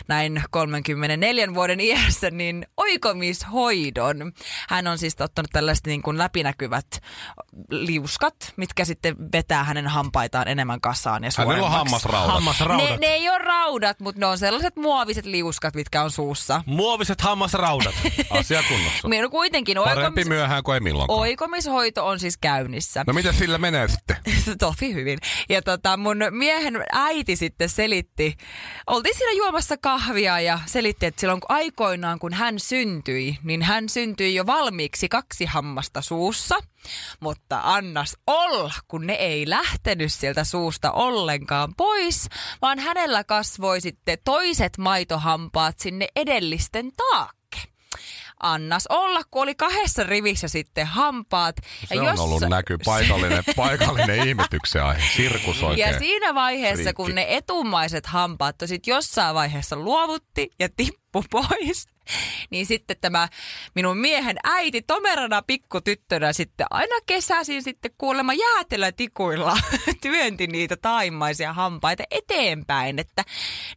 näin 0.08 0.44
34 0.52 1.54
vuoden 1.54 1.80
iässä 1.80 2.32
niin 2.32 2.68
oikomishoidon. 2.78 4.32
Hän 4.70 4.88
on 4.88 4.98
siis 4.98 5.16
ottanut 5.20 5.52
tällaiset 5.52 5.88
niin 5.88 6.02
kuin 6.02 6.18
läpinäkyvät 6.18 6.88
liuskat, 7.72 8.54
mitkä 8.58 8.86
sitten 8.86 9.16
vetää 9.34 9.64
hänen 9.64 9.88
hampaitaan 9.88 10.48
enemmän 10.48 10.82
kasaan 10.82 11.24
ja 11.24 11.30
Hänellä 11.38 11.66
on 11.66 11.72
hammasraudat. 11.72 12.34
Hammasraudat. 12.34 12.90
Ne, 12.90 12.98
ne 12.98 13.08
ei 13.08 13.30
ole 13.30 13.38
raudat, 13.38 14.00
mutta 14.00 14.20
ne 14.20 14.26
on 14.26 14.38
sellaiset 14.38 14.76
muoviset 14.76 15.26
liuskat, 15.26 15.76
mitkä 15.76 16.04
on 16.04 16.12
suussa. 16.12 16.62
Muoviset 16.66 17.22
hammasraudat. 17.22 17.96
Asia 18.30 18.64
kunnossa. 18.68 19.08
Meillä 19.08 19.26
on 19.26 19.32
kuitenkin 19.32 19.78
Parempi 19.78 20.02
oikomis, 20.04 20.28
myöhään 20.28 20.64
kuin 20.64 20.74
ei 20.74 20.80
milloinkaan. 20.80 21.20
oikomishoito 21.20 22.08
on 22.08 22.20
siis 22.20 22.38
käynnissä. 22.38 23.04
No 23.08 23.14
mitä 23.14 23.32
sillä 23.32 23.58
menee 23.58 23.88
sitten? 23.88 24.18
Tosi 24.60 24.94
hyvin. 24.94 25.20
Ja 25.50 25.62
tota, 25.62 25.98
mun 25.98 26.18
miehen 26.32 26.84
äiti 26.92 27.36
sitten 27.36 27.67
selitti, 27.68 28.38
oltiin 28.88 29.18
siinä 29.18 29.32
juomassa 29.32 29.78
kahvia 29.78 30.40
ja 30.40 30.60
selitti, 30.66 31.06
että 31.06 31.22
silloin 31.22 31.42
kun 31.42 31.52
aikoinaan 31.52 32.20
kun 32.20 32.34
hän 32.34 32.60
syntyi, 32.60 33.38
niin 33.44 33.62
hän 33.62 33.90
syntyi 33.90 34.36
jo 34.36 34.46
valmiiksi 34.46 35.10
kaksi 35.10 35.46
hammasta 35.46 36.02
suussa. 36.02 36.56
Mutta 37.20 37.60
annas 37.64 38.18
olla, 38.28 38.74
kun 38.88 39.08
ne 39.08 39.14
ei 39.14 39.50
lähtenyt 39.50 40.14
sieltä 40.14 40.44
suusta 40.44 40.92
ollenkaan 40.92 41.74
pois, 41.78 42.30
vaan 42.62 42.80
hänellä 42.80 43.24
kasvoi 43.24 43.82
sitten 43.82 44.18
toiset 44.26 44.78
maitohampaat 44.78 45.80
sinne 45.80 46.08
edellisten 46.16 46.92
taakke. 46.96 47.37
Annas 48.40 48.88
olla, 48.90 49.22
kun 49.32 49.44
oli 49.44 49.56
kahdessa 49.56 50.04
rivissä 50.04 50.48
sitten 50.48 50.88
hampaat. 50.88 51.56
Se 51.88 52.00
on 52.00 52.20
ollut 52.20 52.44
näky 52.50 52.78
paikallinen, 52.86 53.44
paikallinen 53.56 54.28
ihmetyksen 54.28 54.84
aihe. 54.84 55.02
Sirkus 55.16 55.64
oikein. 55.64 55.94
Ja 55.94 56.00
siinä 56.00 56.36
vaiheessa, 56.36 56.84
Friikki. 56.84 56.94
kun 56.94 57.16
ne 57.16 57.26
etumaiset 57.30 58.06
hampaat 58.06 58.56
sit 58.66 58.88
jossain 58.88 59.36
vaiheessa 59.36 59.76
luovutti 59.76 60.50
ja 60.60 60.70
tippu 61.12 61.24
pois, 61.32 61.88
niin 62.52 62.66
sitten 62.66 62.98
tämä 63.02 63.28
minun 63.76 63.98
miehen 63.98 64.38
äiti 64.44 64.82
tomerana 64.82 65.42
pikkutyttönä 65.42 66.34
sitten 66.34 66.68
aina 66.70 66.96
kesäisin 67.06 67.64
sitten 67.64 67.92
kuulemma 67.98 68.34
jäätelötikuilla 68.34 69.58
työnti 70.02 70.48
niitä 70.48 70.78
taimaisia 70.78 71.54
hampaita 71.54 72.04
eteenpäin, 72.12 73.00
että 73.00 73.24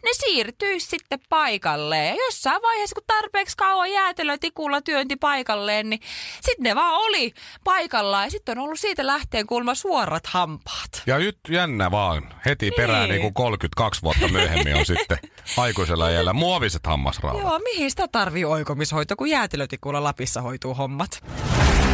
ne 0.05 0.11
siirtyisi 0.13 0.87
sitten 0.87 1.19
paikalleen. 1.29 2.07
Ja 2.17 2.25
jossain 2.25 2.63
vaiheessa, 2.63 2.95
kun 2.95 3.05
tarpeeksi 3.07 3.57
kauan 3.57 3.91
jäätelötikulla 3.93 4.81
työnti 4.83 5.17
paikalleen, 5.17 5.91
niin 5.91 6.01
sitten 6.35 6.63
ne 6.65 6.75
vaan 6.75 6.95
oli 6.95 7.33
paikallaan 7.65 8.25
ja 8.25 8.31
sitten 8.31 8.59
on 8.59 8.65
ollut 8.65 8.81
siitä 8.81 9.07
lähtien 9.07 9.47
kuulemma 9.47 9.75
suorat 9.75 10.27
hampaat. 10.27 11.03
Ja 11.07 11.19
nyt 11.19 11.39
jännä 11.49 11.91
vaan. 11.91 12.35
Heti 12.47 12.71
perään 12.71 13.01
Niin. 13.01 13.11
niin 13.11 13.23
kuin 13.23 13.35
32 13.35 14.03
vuotta 14.03 14.29
myöhemmin 14.29 14.75
on 14.77 14.87
sitten 14.97 15.19
aikuisella 15.57 16.09
iällä 16.11 16.33
muoviset 16.33 16.87
hammasraudat. 16.87 17.43
Joo, 17.43 17.59
mihin 17.59 17.91
sitä 17.91 18.09
tarvii 18.09 18.45
oikomishoito, 18.45 19.17
kun 19.17 19.31
jäätelötikulla 19.31 20.05
Lapissa 20.05 20.43
hoituu 20.43 20.75
hommat? 20.75 21.25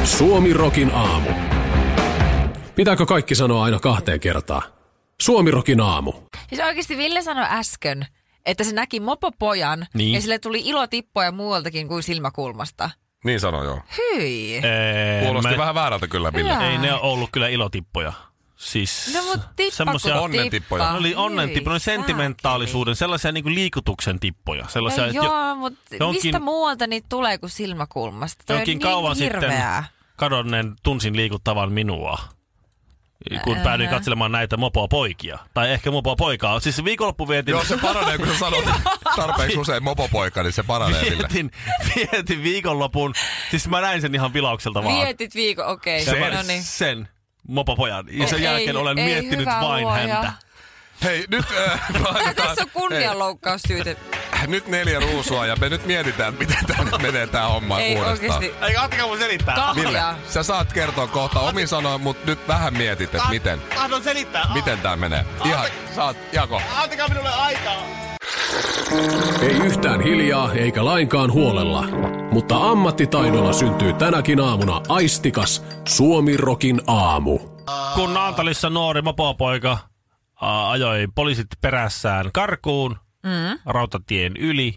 Suomi 0.05 0.53
Rokin 0.53 0.91
aamu. 0.95 1.31
Pitääkö 2.75 3.07
kaikki 3.07 3.35
sanoa 3.35 3.65
aina 3.65 3.79
kahteen 3.81 4.21
kertaan? 4.21 4.63
Suomi 5.23 5.51
Rokin 5.51 5.81
aamu. 5.81 6.13
Siis 6.49 6.61
oikeasti 6.61 6.97
Ville 6.97 7.23
sanoi 7.23 7.47
äsken, 7.51 8.07
että 8.47 8.65
se 8.65 8.73
näki 8.75 9.01
mopopojan 9.01 9.87
Niin. 9.95 10.15
ja 10.15 10.21
sille 10.21 10.39
tuli 10.39 10.61
ilotippoja 10.65 11.33
muualtakin 11.33 11.89
kuin 11.89 12.03
silmäkulmasta. 12.03 12.91
Niin 13.25 13.41
sano 13.41 13.65
joo. 13.65 13.81
Hyi. 13.99 14.57
Ee, 14.57 15.23
Kuulosti 15.25 15.51
mä- 15.51 15.57
vähän 15.57 15.75
väärältä 15.75 16.09
kyllä, 16.09 16.33
Ville. 16.33 16.69
Ei 16.71 16.79
ne 16.79 16.93
ole 16.93 17.01
ollut 17.01 17.31
kyllä 17.33 17.49
ilotippoja. 17.49 18.13
Siis 18.57 19.11
No 19.15 19.23
mut 19.23 19.41
tippa 19.57 19.77
semmosia- 19.77 20.15
kun 20.15 20.23
onnentippoja. 20.25 20.85
tippa. 20.85 20.93
Ne 20.93 20.99
oli 20.99 21.15
onnentippoja, 21.15 21.71
ne 21.73 21.75
oli 21.75 21.81
Hyi, 21.81 21.85
sentimentaalisuuden, 21.85 22.97
sellaisia 22.97 23.33
niinku 23.33 23.51
liikutuksen 23.51 24.21
tippoja. 24.21 24.65
Sellaisia, 24.69 25.07
No 25.07 25.13
jo- 25.13 25.23
joo, 25.25 25.55
mutta 25.55 25.81
jonkin- 26.01 26.23
mistä 26.25 26.41
muualta 26.41 26.87
niitä 26.87 27.07
tulee 27.09 27.39
kuin 27.39 27.51
silmäkulmasta? 27.51 28.45
Toi 28.47 28.55
on 28.55 28.61
jonkin 28.61 28.73
niin 28.79 28.83
kauan 28.83 29.17
hirveää. 29.17 29.83
sitten 29.83 30.17
kadonneen 30.17 30.77
tunsin 30.83 31.17
liikuttavan 31.17 31.73
minua. 31.73 32.19
Kun 33.45 33.57
päädyin 33.65 33.91
katselemaan 33.91 34.33
näitä 34.33 34.57
mopoa 34.57 34.89
poikia. 34.89 35.39
Tai 35.55 35.71
ehkä 35.73 35.91
mopoa 35.91 36.17
poikaa. 36.17 36.61
Siis 36.61 36.85
viikonloppu 36.85 37.29
vietin... 37.29 37.53
Joo, 37.53 37.65
se 37.65 37.77
paranee, 37.77 38.19
kun 38.19 38.27
sä 38.29 38.39
sanot 38.39 38.65
tarpeeksi 39.17 39.59
usein 39.59 39.83
mopopoika, 39.85 40.43
niin 40.43 40.53
se 40.53 40.63
paranee, 40.63 41.03
vietin, 41.03 41.51
vietin 41.97 42.43
viikonlopun. 42.43 43.15
Siis 43.51 43.69
mä 43.69 43.81
näin 43.81 44.01
sen 44.01 44.15
ihan 44.15 44.33
vilaukselta 44.33 44.85
vaan. 44.85 44.97
Vietit 44.97 45.35
viikon, 45.35 45.67
okei. 45.67 46.05
Ja 46.07 46.15
mä- 46.15 46.31
No 46.31 46.43
niin. 46.43 46.63
Sen 46.65 47.09
mopopojan. 47.49 48.05
Ja 48.11 48.27
sen 48.27 48.39
Ei- 48.39 48.45
jälkeen 48.45 48.77
olen 48.77 48.99
ei 48.99 49.05
miettinyt 49.05 49.41
hyvä 49.47 49.59
vain 49.61 49.85
luoja. 49.85 49.99
häntä. 50.15 50.33
Hei, 51.05 51.25
nyt... 51.31 51.45
Äh, 51.67 51.81
laitetaan- 52.01 52.35
tässä 52.49 52.63
on 52.63 52.71
kunnianloukkaussyyte. 52.73 53.97
Nyt 54.47 54.67
neljä 54.69 55.01
ruusua 55.01 55.47
ja 55.47 55.57
me 55.57 55.69
nyt 55.69 55.87
mietitään, 55.87 56.35
miten 56.35 56.67
tää 56.67 56.85
nyt 56.85 57.03
menee 57.03 57.27
tää 57.27 57.49
homma 57.49 57.81
Ei 57.81 57.97
uudestaan. 57.97 58.13
oikeesti. 58.33 58.65
Ei, 58.67 58.77
antakaa 58.77 59.07
mun 59.07 59.19
selittää. 59.19 59.55
Kahvia. 59.55 59.85
Ville, 59.89 60.03
sä 60.29 60.43
saat 60.43 60.73
kertoa 60.73 61.07
kohta 61.07 61.41
omin 61.41 61.69
sanoin, 61.69 62.01
mutta 62.01 62.27
nyt 62.27 62.49
vähän 62.49 62.75
mietit, 62.75 63.15
että 63.15 63.29
miten, 63.29 63.61
Tahdon 63.75 64.03
selittää. 64.03 64.47
miten 64.55 64.79
tää 64.79 64.97
menee. 64.97 65.25
Ihan, 65.45 65.67
saat, 65.95 66.17
Jako. 66.33 66.63
Antakaa 66.77 67.09
minulle 67.09 67.31
aikaa. 67.33 67.83
Ei 69.43 69.57
yhtään 69.57 70.01
hiljaa 70.01 70.53
eikä 70.53 70.85
lainkaan 70.85 71.33
huolella. 71.33 71.85
Mutta 72.33 72.57
ammattitaidolla 72.71 73.53
syntyy 73.53 73.93
tänäkin 73.93 74.41
aamuna 74.41 74.81
aistikas 74.89 75.65
Suomi 75.89 76.37
Rokin 76.37 76.81
aamu. 76.87 77.39
Kun 77.95 78.15
Naantalissa 78.15 78.71
nuori 78.71 79.03
mopopoika 79.03 79.79
ää, 80.43 80.71
ajoi 80.71 81.09
poliisit 81.15 81.47
perässään 81.61 82.31
karkuun 82.33 82.97
mm. 83.23 83.59
rautatien 83.67 84.37
yli 84.37 84.75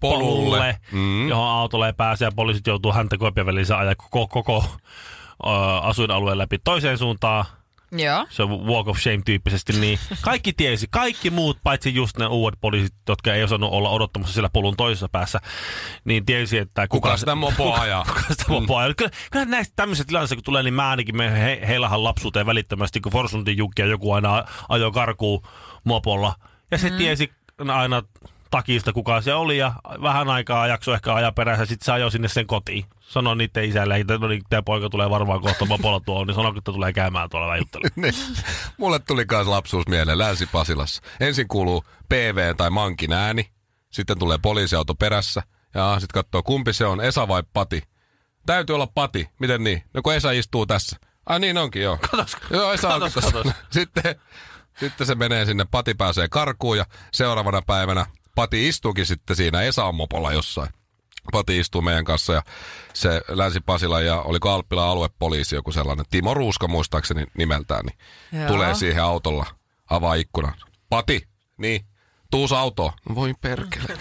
polulle, 0.00 0.78
mm. 0.92 1.28
johon 1.28 1.48
autolle 1.48 1.86
ei 1.86 1.92
pääse 1.92 2.24
ja 2.24 2.32
poliisit 2.36 2.66
joutuu 2.66 2.92
häntä 2.92 3.18
koipien 3.18 3.46
välissä 3.46 3.78
ajaa 3.78 3.94
koko, 3.94 4.26
koko 4.26 4.64
ää, 5.46 5.78
asuinalueen 5.78 6.38
läpi 6.38 6.58
toiseen 6.58 6.98
suuntaan. 6.98 7.44
Joo. 8.00 8.26
Se 8.30 8.42
on 8.42 8.66
walk 8.66 8.88
of 8.88 8.98
shame 8.98 9.22
tyyppisesti, 9.24 9.72
niin 9.72 9.98
kaikki 10.20 10.52
tiesi, 10.52 10.86
kaikki 10.90 11.30
muut, 11.30 11.58
paitsi 11.62 11.94
just 11.94 12.18
ne 12.18 12.26
uudet 12.26 12.60
poliisit, 12.60 12.94
jotka 13.08 13.34
ei 13.34 13.42
osannut 13.42 13.72
olla 13.72 13.90
odottamassa 13.90 14.34
siellä 14.34 14.50
polun 14.52 14.76
toisessa 14.76 15.08
päässä, 15.08 15.40
niin 16.04 16.26
tiesi, 16.26 16.58
että 16.58 16.88
Kuka 16.88 17.16
sitä 17.16 17.34
mopoa 17.34 17.80
ajaa? 17.80 18.04
kuka 18.04 18.20
sitä 18.30 18.44
mopoa 18.48 18.80
ajaa. 18.80 18.94
Kyllä, 18.94 19.10
kyllä 19.30 19.44
näistä 19.44 19.72
tämmöisistä 19.76 20.08
tilanteista, 20.08 20.36
kun 20.36 20.44
tulee, 20.44 20.62
niin 20.62 20.74
mä 20.74 20.90
ainakin 20.90 21.16
me 21.16 21.40
he, 21.40 21.60
heilahan 21.68 22.04
lapsuuteen 22.04 22.46
välittömästi, 22.46 23.00
kun 23.00 23.12
Forsuntin 23.12 23.56
Jukki 23.56 23.82
ja 23.82 23.88
joku 23.88 24.12
aina 24.12 24.44
ajoi 24.68 24.92
karkuun 24.92 25.42
mopolla. 25.84 26.34
Ja 26.70 26.78
se 26.78 26.90
mm. 26.90 26.96
tiesi 26.96 27.32
aina 27.58 28.02
takista, 28.56 28.92
kuka 28.92 29.20
se 29.20 29.34
oli, 29.34 29.58
ja 29.58 29.72
vähän 30.02 30.28
aikaa 30.28 30.66
jaksoi 30.66 30.94
ehkä 30.94 31.14
ajaa 31.14 31.32
perässä, 31.32 31.66
sitten 31.66 31.84
se 31.84 31.92
ajoi 31.92 32.10
sinne 32.10 32.28
sen 32.28 32.46
kotiin. 32.46 32.84
Sanoi 33.00 33.36
niiden 33.36 33.64
isälle, 33.64 33.96
että 33.96 34.18
no 34.18 34.28
niin, 34.28 34.42
tämä 34.50 34.62
poika 34.62 34.90
tulee 34.90 35.10
varmaan 35.10 35.40
kohta 35.40 35.64
mopolla 35.64 36.00
tuolla, 36.00 36.24
niin 36.26 36.34
sanoi, 36.34 36.58
että 36.58 36.72
tulee 36.72 36.92
käymään 36.92 37.30
tuolla 37.30 37.46
vähän 37.46 37.58
juttelemaan. 37.58 37.92
Niin. 38.02 38.14
Mulle 38.76 38.98
tuli 38.98 39.24
myös 39.30 39.46
lapsuus 39.46 39.88
mieleen 39.88 40.18
Länsi-Pasilassa. 40.18 41.02
Ensin 41.20 41.48
kuuluu 41.48 41.84
PV 42.08 42.54
tai 42.56 42.70
Mankin 42.70 43.12
ääni, 43.12 43.50
sitten 43.90 44.18
tulee 44.18 44.38
poliisiauto 44.42 44.94
perässä, 44.94 45.42
ja 45.74 45.96
sitten 46.00 46.22
katsoo 46.22 46.42
kumpi 46.42 46.72
se 46.72 46.86
on, 46.86 47.00
Esa 47.00 47.28
vai 47.28 47.42
Pati. 47.52 47.82
Täytyy 48.46 48.74
olla 48.74 48.86
Pati, 48.86 49.28
miten 49.38 49.64
niin? 49.64 49.82
No 49.94 50.02
kun 50.02 50.14
Esa 50.14 50.30
istuu 50.30 50.66
tässä. 50.66 50.96
Ai 51.26 51.40
niin 51.40 51.58
onkin, 51.58 51.82
joo. 51.82 51.98
Katos, 52.10 52.36
Joo, 52.50 52.72
Esa 52.72 52.88
katos. 52.88 53.14
katos. 53.14 53.46
Sitten 53.70 54.14
Sitten 54.80 55.06
se 55.06 55.14
menee 55.14 55.44
sinne, 55.44 55.66
Pati 55.70 55.94
pääsee 55.94 56.28
karkuun 56.28 56.78
ja 56.78 56.84
seuraavana 57.12 57.62
päivänä 57.62 58.06
Pati 58.36 58.68
istuukin 58.68 59.06
sitten 59.06 59.36
siinä 59.36 59.62
Esan 59.62 59.94
mopolla 59.94 60.32
jossain. 60.32 60.68
Pati 61.32 61.58
istuu 61.58 61.82
meidän 61.82 62.04
kanssa 62.04 62.32
ja 62.32 62.42
se 62.94 63.22
Länsi-Pasila 63.28 64.00
ja 64.00 64.20
oliko 64.20 64.50
Alppila 64.50 64.90
aluepoliisi 64.90 65.54
joku 65.54 65.72
sellainen, 65.72 66.06
Timo 66.10 66.34
Ruuska 66.34 66.68
muistaakseni 66.68 67.26
nimeltään, 67.38 67.84
niin 67.86 67.98
Joo. 68.40 68.48
tulee 68.48 68.74
siihen 68.74 69.02
autolla, 69.04 69.46
avaa 69.90 70.14
ikkunan. 70.14 70.54
Pati, 70.88 71.28
niin, 71.56 71.86
tuus 72.30 72.52
autoon. 72.52 72.92
Voi 73.14 73.34
perkele. 73.40 73.86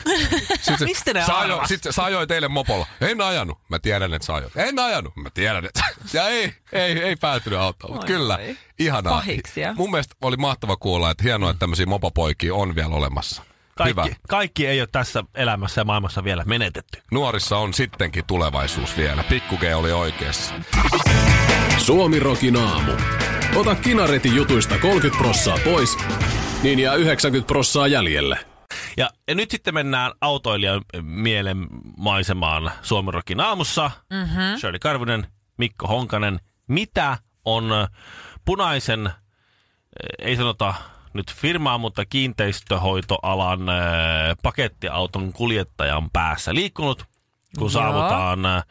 Sitten 0.62 0.88
Mistä 0.88 1.14
ne 1.14 1.26
sä 1.26 1.40
ajo, 1.40 1.54
arvas? 1.54 1.68
sit 1.70 1.84
se, 1.84 1.92
sä 1.92 2.04
ajoit 2.04 2.28
teille 2.28 2.48
mopolla. 2.48 2.88
En 3.02 3.22
ajanut. 3.22 3.58
Mä 3.70 3.80
tiedän, 3.80 4.14
että 4.14 4.26
sä 4.26 4.34
ajoit. 4.36 4.58
En 4.58 4.80
ajanut. 4.80 5.16
Mä 5.16 5.30
tiedän, 5.30 5.66
että 5.66 5.84
Ja 6.14 6.28
ei, 6.28 6.54
ei, 6.72 7.00
ei 7.04 7.16
päätynyt 7.16 7.60
autoon. 7.60 7.94
Mutta 7.94 8.08
kyllä, 8.08 8.36
oi. 8.36 8.58
ihanaa. 8.80 9.14
Pahiksia. 9.14 9.74
Mun 9.78 9.92
mielestä 9.92 10.16
oli 10.22 10.38
mahtava 10.38 10.78
kuulla, 10.78 11.12
että 11.12 11.24
hienoa, 11.24 11.50
että 11.50 11.60
tämmöisiä 11.60 11.86
mopopoikia 11.86 12.56
on 12.56 12.76
vielä 12.76 12.96
olemassa. 12.96 13.44
Hyvä. 13.84 14.02
Kaikki, 14.02 14.22
kaikki 14.30 14.68
ei 14.68 14.82
ole 14.82 14.88
tässä 14.92 15.24
elämässä 15.36 15.82
ja 15.82 15.86
maailmassa 15.86 16.24
vielä 16.24 16.44
menetetty. 16.46 17.02
Nuorissa 17.12 17.58
on 17.58 17.74
sittenkin 17.74 18.26
tulevaisuus 18.26 18.98
vielä. 18.98 19.24
Pikku 19.24 19.58
G 19.58 19.64
oli 19.76 19.92
oikeassa. 19.92 20.56
Suomirokin 21.78 22.58
aamu. 22.58 22.92
Ota 23.56 23.76
kinaretin 23.76 24.36
jutuista 24.36 24.80
30 24.80 25.24
prossaa 25.24 25.58
pois, 25.64 25.98
niin 26.64 26.80
jää 26.80 26.94
90 26.96 27.48
prossaa 27.48 27.88
jäljelle. 27.88 28.40
Ja, 28.98 29.10
ja 29.28 29.36
nyt 29.36 29.52
sitten 29.52 29.74
mennään 29.74 30.12
autoilijan 30.22 30.82
mielen 31.02 31.68
maisemaan 31.98 32.72
Suomirokin 32.82 33.40
aamussa. 33.40 33.92
Mm-hmm. 34.10 34.58
Shirley 34.60 34.80
Karvinen, 34.80 35.28
Mikko 35.58 35.88
Honkanen. 35.88 36.40
Mitä 36.68 37.18
on 37.46 37.88
punaisen, 38.46 39.08
ö, 39.08 39.12
ei 40.20 40.36
sanota 40.36 40.74
nyt 41.16 41.34
firmaa, 41.34 41.78
mutta 41.78 42.06
kiinteistöhoitoalan 42.06 43.70
ö, 43.70 43.74
pakettiauton 44.44 45.34
kuljettajan 45.34 46.10
päässä 46.14 46.54
liikkunut, 46.54 47.04
kun 47.58 47.62
Joo. 47.62 47.70
saavutaan 47.70 48.46
ö, 48.46 48.62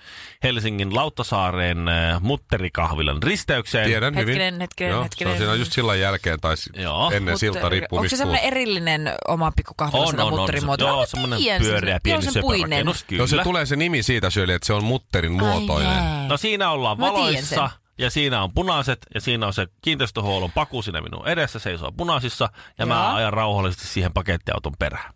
Helsingin 0.42 0.94
Lauttasaareen 0.94 1.88
ö, 1.88 1.92
Mutterikahvilan 2.20 3.22
risteykseen. 3.22 3.86
Tiedän 3.86 4.14
Hetkinen, 4.14 4.46
hyvin. 4.54 4.60
hetkinen, 4.60 4.90
Joo, 4.90 5.02
hetkinen. 5.02 5.32
Se 5.36 5.42
on 5.42 5.46
siinä 5.48 5.54
just 5.54 5.72
sillan 5.72 6.00
jälkeen 6.00 6.40
tai 6.40 6.54
Joo. 6.76 7.10
ennen 7.10 7.38
silta 7.38 7.68
riippuu 7.68 7.98
Onko 7.98 8.08
se 8.08 8.16
semmoinen 8.16 8.42
tuut. 8.42 8.52
erillinen 8.52 9.12
oma 9.28 9.52
pikku 9.56 9.74
kahvila, 9.76 10.04
On, 10.04 10.20
on, 10.20 10.32
on. 10.32 10.38
mutterimuoto? 10.40 10.86
Joo, 10.86 11.06
semmoinen 11.06 11.38
pyöreä 11.58 12.00
pieni 12.02 12.22
söpörakennus. 12.32 13.04
Joo, 13.10 13.26
se 13.26 13.38
tulee 13.42 13.66
se 13.66 13.76
nimi 13.76 14.02
siitä 14.02 14.30
Shirley, 14.30 14.54
että 14.56 14.66
se 14.66 14.72
on 14.72 14.84
mutterin 14.84 15.32
muotoinen. 15.32 15.90
Ai 15.92 16.18
jee. 16.20 16.28
No 16.28 16.36
siinä 16.36 16.70
ollaan 16.70 16.98
Mä 17.00 17.06
valoissa. 17.06 17.70
Ja 17.98 18.10
siinä 18.10 18.42
on 18.42 18.54
punaiset 18.54 19.06
ja 19.14 19.20
siinä 19.20 19.46
on 19.46 19.52
se 19.52 19.66
kiinteistöhuollon 19.82 20.52
paku 20.52 20.82
siinä 20.82 21.00
minun 21.00 21.28
edessä 21.28 21.58
seisoo 21.58 21.92
punaisissa 21.92 22.48
ja 22.78 22.86
mä 22.86 22.94
Joo. 22.94 23.14
ajan 23.14 23.32
rauhallisesti 23.32 23.86
siihen 23.86 24.12
pakettiauton 24.12 24.72
perään. 24.78 25.14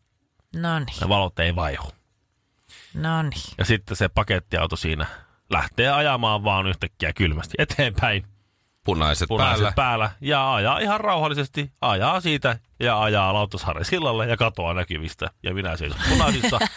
No 0.56 0.78
niin, 0.78 0.86
Ne 1.00 1.08
valot 1.08 1.38
ei 1.38 1.56
vaihu. 1.56 1.92
no 2.94 3.22
niin. 3.22 3.42
Ja 3.58 3.64
sitten 3.64 3.96
se 3.96 4.08
pakettiauto 4.08 4.76
siinä 4.76 5.06
lähtee 5.50 5.88
ajamaan 5.92 6.44
vaan 6.44 6.66
yhtäkkiä 6.66 7.12
kylmästi 7.12 7.54
eteenpäin. 7.58 8.26
Punaiset, 8.84 9.28
Punaiset 9.28 9.58
päällä. 9.60 9.72
päällä. 9.76 10.10
ja 10.20 10.54
ajaa 10.54 10.78
ihan 10.78 11.00
rauhallisesti, 11.00 11.72
ajaa 11.80 12.20
siitä 12.20 12.58
ja 12.80 13.02
ajaa 13.02 13.34
Lauttasaaren 13.34 13.84
sillalle 13.84 14.26
ja 14.26 14.36
katoaa 14.36 14.74
näkyvistä. 14.74 15.30
Ja 15.42 15.54
minä 15.54 15.76
seison 15.76 16.00
punaisissa. 16.08 16.58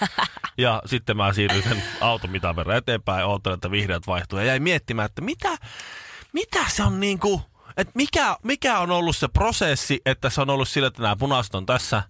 Ja 0.58 0.82
sitten 0.86 1.18
mä 1.18 1.34
siirryn 1.34 1.64
sen 1.64 1.84
auton 2.02 2.30
mitan 2.30 2.56
verran 2.56 2.78
eteenpäin, 2.78 3.26
oottelen, 3.26 3.56
että 3.56 3.72
vihreät 3.72 4.08
vaihtuu. 4.08 4.40
Ja 4.40 4.46
jäin 4.46 4.64
miettimään, 4.64 5.06
että 5.06 5.22
mitä, 5.22 5.58
mitä 6.34 6.60
se 6.68 6.84
on 6.84 7.00
niinku, 7.00 7.42
että 7.78 7.92
mikä, 7.96 8.36
mikä 8.44 8.80
on 8.80 8.92
ollut 8.92 9.16
se 9.16 9.28
prosessi, 9.28 10.02
että 10.06 10.30
se 10.30 10.42
on 10.42 10.50
ollut 10.50 10.68
sillä, 10.68 10.88
että 10.88 11.02
nämä 11.02 11.16
punaiset 11.16 11.56
on 11.56 11.66
tässä, 11.66 12.04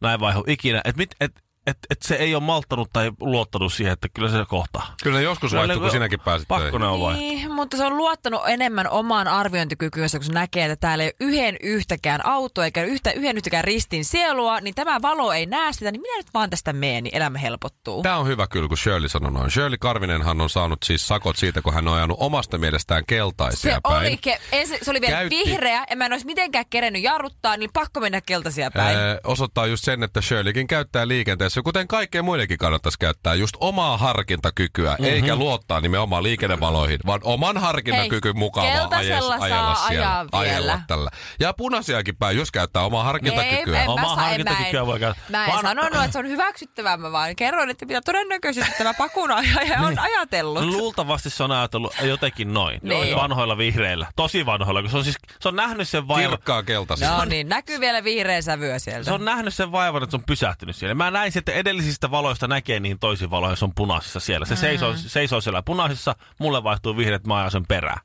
näin 0.00 0.20
vaihu 0.20 0.44
ikinä, 0.46 0.80
että 0.84 0.98
mit, 0.98 1.10
et, 1.20 1.42
et, 1.66 1.78
et 1.90 2.02
se 2.02 2.14
ei 2.14 2.34
ole 2.34 2.42
malttanut 2.42 2.90
tai 2.92 3.10
luottanut 3.20 3.72
siihen, 3.72 3.92
että 3.92 4.08
kyllä 4.08 4.30
se 4.30 4.44
kohtaa. 4.48 4.94
Kyllä 5.02 5.20
joskus 5.20 5.50
Kyllä 5.50 5.60
vaihtuu, 5.60 5.80
kun 5.80 5.90
sinäkin 5.90 6.20
pääsit 6.20 6.48
Pakko 6.48 6.78
ne 6.78 6.86
on. 6.86 7.12
Niin, 7.14 7.52
mutta 7.52 7.76
se 7.76 7.84
on 7.84 7.96
luottanut 7.96 8.40
enemmän 8.46 8.88
omaan 8.90 9.28
arviointikykyönsä, 9.28 10.18
kun 10.18 10.24
se 10.24 10.32
näkee, 10.32 10.64
että 10.64 10.76
täällä 10.76 11.04
ei 11.04 11.10
ole 11.20 11.28
yhden 11.28 11.56
yhtäkään 11.62 12.26
autoa 12.26 12.64
eikä 12.64 12.82
yhtä, 12.82 13.12
yhden 13.12 13.36
yhtäkään 13.36 13.64
ristin 13.64 14.04
sielua, 14.04 14.60
niin 14.60 14.74
tämä 14.74 15.02
valo 15.02 15.32
ei 15.32 15.46
näe 15.46 15.72
sitä, 15.72 15.92
niin 15.92 16.02
minä 16.02 16.16
nyt 16.16 16.26
vaan 16.34 16.50
tästä 16.50 16.72
meen, 16.72 17.04
niin 17.04 17.16
elämä 17.16 17.38
helpottuu. 17.38 18.02
Tämä 18.02 18.16
on 18.16 18.26
hyvä 18.26 18.46
kyllä, 18.46 18.68
kun 18.68 18.78
Shirley 18.78 19.08
sanoi 19.08 19.32
noin. 19.32 19.50
Shirley 19.50 19.78
Karvinenhan 19.78 20.40
on 20.40 20.50
saanut 20.50 20.78
siis 20.84 21.08
sakot 21.08 21.36
siitä, 21.36 21.62
kun 21.62 21.74
hän 21.74 21.88
on 21.88 21.94
ajanut 21.96 22.16
omasta 22.20 22.58
mielestään 22.58 23.02
keltaisia 23.06 23.74
Se 23.74 23.80
päin. 23.82 23.96
oli, 23.96 24.18
ke- 24.28 24.40
ensin, 24.52 24.78
se 24.82 24.90
oli 24.90 25.00
vielä 25.00 25.16
Käytti- 25.16 25.36
vihreä 25.44 25.84
ja 25.90 25.96
mä 25.96 26.06
en 26.06 26.12
olisi 26.12 26.26
mitenkään 26.26 26.64
kerennyt 26.70 27.02
jarruttaa, 27.02 27.56
niin 27.56 27.70
pakko 27.72 28.00
mennä 28.00 28.20
keltaisia 28.20 28.70
päin. 28.70 28.98
Ää, 28.98 29.18
osoittaa 29.24 29.66
just 29.66 29.84
sen, 29.84 30.02
että 30.02 30.20
Shirleykin 30.20 30.66
käyttää 30.66 31.08
liikenteessä, 31.08 31.55
kuten 31.62 31.88
kaikkeen 31.88 32.24
muidenkin 32.24 32.58
kannattaisi 32.58 32.98
käyttää, 32.98 33.34
just 33.34 33.56
omaa 33.60 33.98
harkintakykyä, 33.98 34.90
mm-hmm. 34.90 35.04
eikä 35.04 35.36
luottaa 35.36 35.80
nimenomaan 35.80 36.22
liikennevaloihin, 36.22 36.98
vaan 37.06 37.20
oman 37.24 37.56
harkintakyvyn 37.56 38.38
mukaan 38.38 38.66
vaan 38.78 38.94
ajes, 38.94 39.10
ajella 39.12 39.38
saa 39.38 39.88
siellä, 39.88 40.06
ajaa 40.10 40.24
vielä. 40.24 40.28
ajella 40.32 40.80
tällä. 40.86 41.10
Ja 41.40 41.52
punaisiakin 41.54 42.16
päin, 42.16 42.36
jos 42.36 42.50
käyttää 42.52 42.82
omaa 42.82 43.04
harkintakykyä. 43.04 43.82
Ei, 43.82 43.88
Omaa 43.88 43.96
mä, 43.96 44.02
sa- 44.08 44.12
en, 44.12 44.16
mä, 44.18 44.22
harkintakykyä 44.26 44.80
en, 44.80 44.86
voi 44.86 45.00
käyttää. 45.00 45.24
mä 45.30 45.44
en 45.44 45.50
Vaan- 45.52 45.62
sanonut, 45.62 45.94
että 45.94 46.12
se 46.12 46.18
on 46.18 46.28
hyväksyttävää, 46.28 46.96
mä 46.96 47.12
vaan 47.12 47.36
kerroin, 47.36 47.70
että 47.70 47.86
mitä 47.86 48.00
todennäköisesti 48.00 48.72
tämä 48.78 48.94
pakunajaja 48.94 49.80
on 49.86 49.98
ajatellut. 49.98 50.64
Luultavasti 50.64 51.30
se 51.30 51.42
on 51.44 51.52
ajatellut 51.52 51.94
jotenkin 52.02 52.54
noin. 52.54 52.80
Niin. 52.82 53.16
Vanhoilla 53.16 53.58
vihreillä. 53.58 54.06
Tosi 54.16 54.46
vanhoilla, 54.46 54.80
kun 54.82 54.90
se 54.90 54.96
on 54.96 55.04
siis, 55.04 55.16
se 55.40 55.48
on 55.48 55.56
nähnyt 55.56 55.88
sen 55.88 56.08
vaivan. 56.08 56.30
Kirkkaa 56.30 56.62
keltaisia. 56.62 57.16
No 57.16 57.24
niin, 57.24 57.48
näkyy 57.48 57.80
vielä 57.80 58.04
vihreä 58.04 58.42
sävyä 58.42 58.78
sieltä. 58.78 59.04
Se 59.04 59.12
on 59.12 59.24
nähnyt 59.24 59.54
sen 59.54 59.72
vaivan, 59.72 60.02
että 60.02 60.10
se 60.10 60.16
on 60.16 60.24
pysähtynyt 60.26 60.76
siellä. 60.76 60.94
Mä 60.94 61.10
näin, 61.10 61.32
että 61.48 61.60
edellisistä 61.60 62.10
valoista 62.10 62.48
näkee 62.48 62.80
niihin 62.80 62.98
toisiin 62.98 63.30
valoihin, 63.30 63.56
se 63.56 63.64
on 63.64 63.74
punaisissa 63.74 64.20
siellä. 64.20 64.46
Se 64.46 64.54
Mm. 64.54 64.60
seisoo, 64.60 64.94
seisoo 64.96 65.40
siellä 65.40 65.62
punaisissa, 65.62 66.16
mulle 66.38 66.62
vaihtuu 66.64 66.96
vihreät, 66.96 67.26
mä 67.26 67.36
ajan 67.36 67.50
sen 67.50 67.66
perään. 67.66 68.00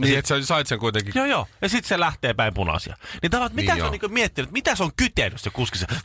Niin, 0.00 0.18
että 0.18 0.28
sä 0.28 0.46
sait 0.46 0.66
sen 0.66 0.78
kuitenkin. 0.78 1.12
Joo, 1.16 1.26
joo. 1.26 1.46
Ja 1.62 1.68
sitten 1.68 1.88
se 1.88 2.00
lähtee 2.00 2.34
päin 2.34 2.54
punaisia. 2.54 2.96
Niin 3.22 3.30
tavallaan, 3.30 3.54
mitä 3.54 3.72
Niin 3.72 3.80
se 3.80 3.86
on 3.86 3.92
niinku 3.92 4.08
miettinyt, 4.08 4.50
mitä 4.50 4.74
se 4.74 4.82
on 4.82 4.90
kytenyt 4.96 5.40
se 5.40 5.50
kuski? 5.50 5.78
Se... 5.78 5.86
No 5.90 5.98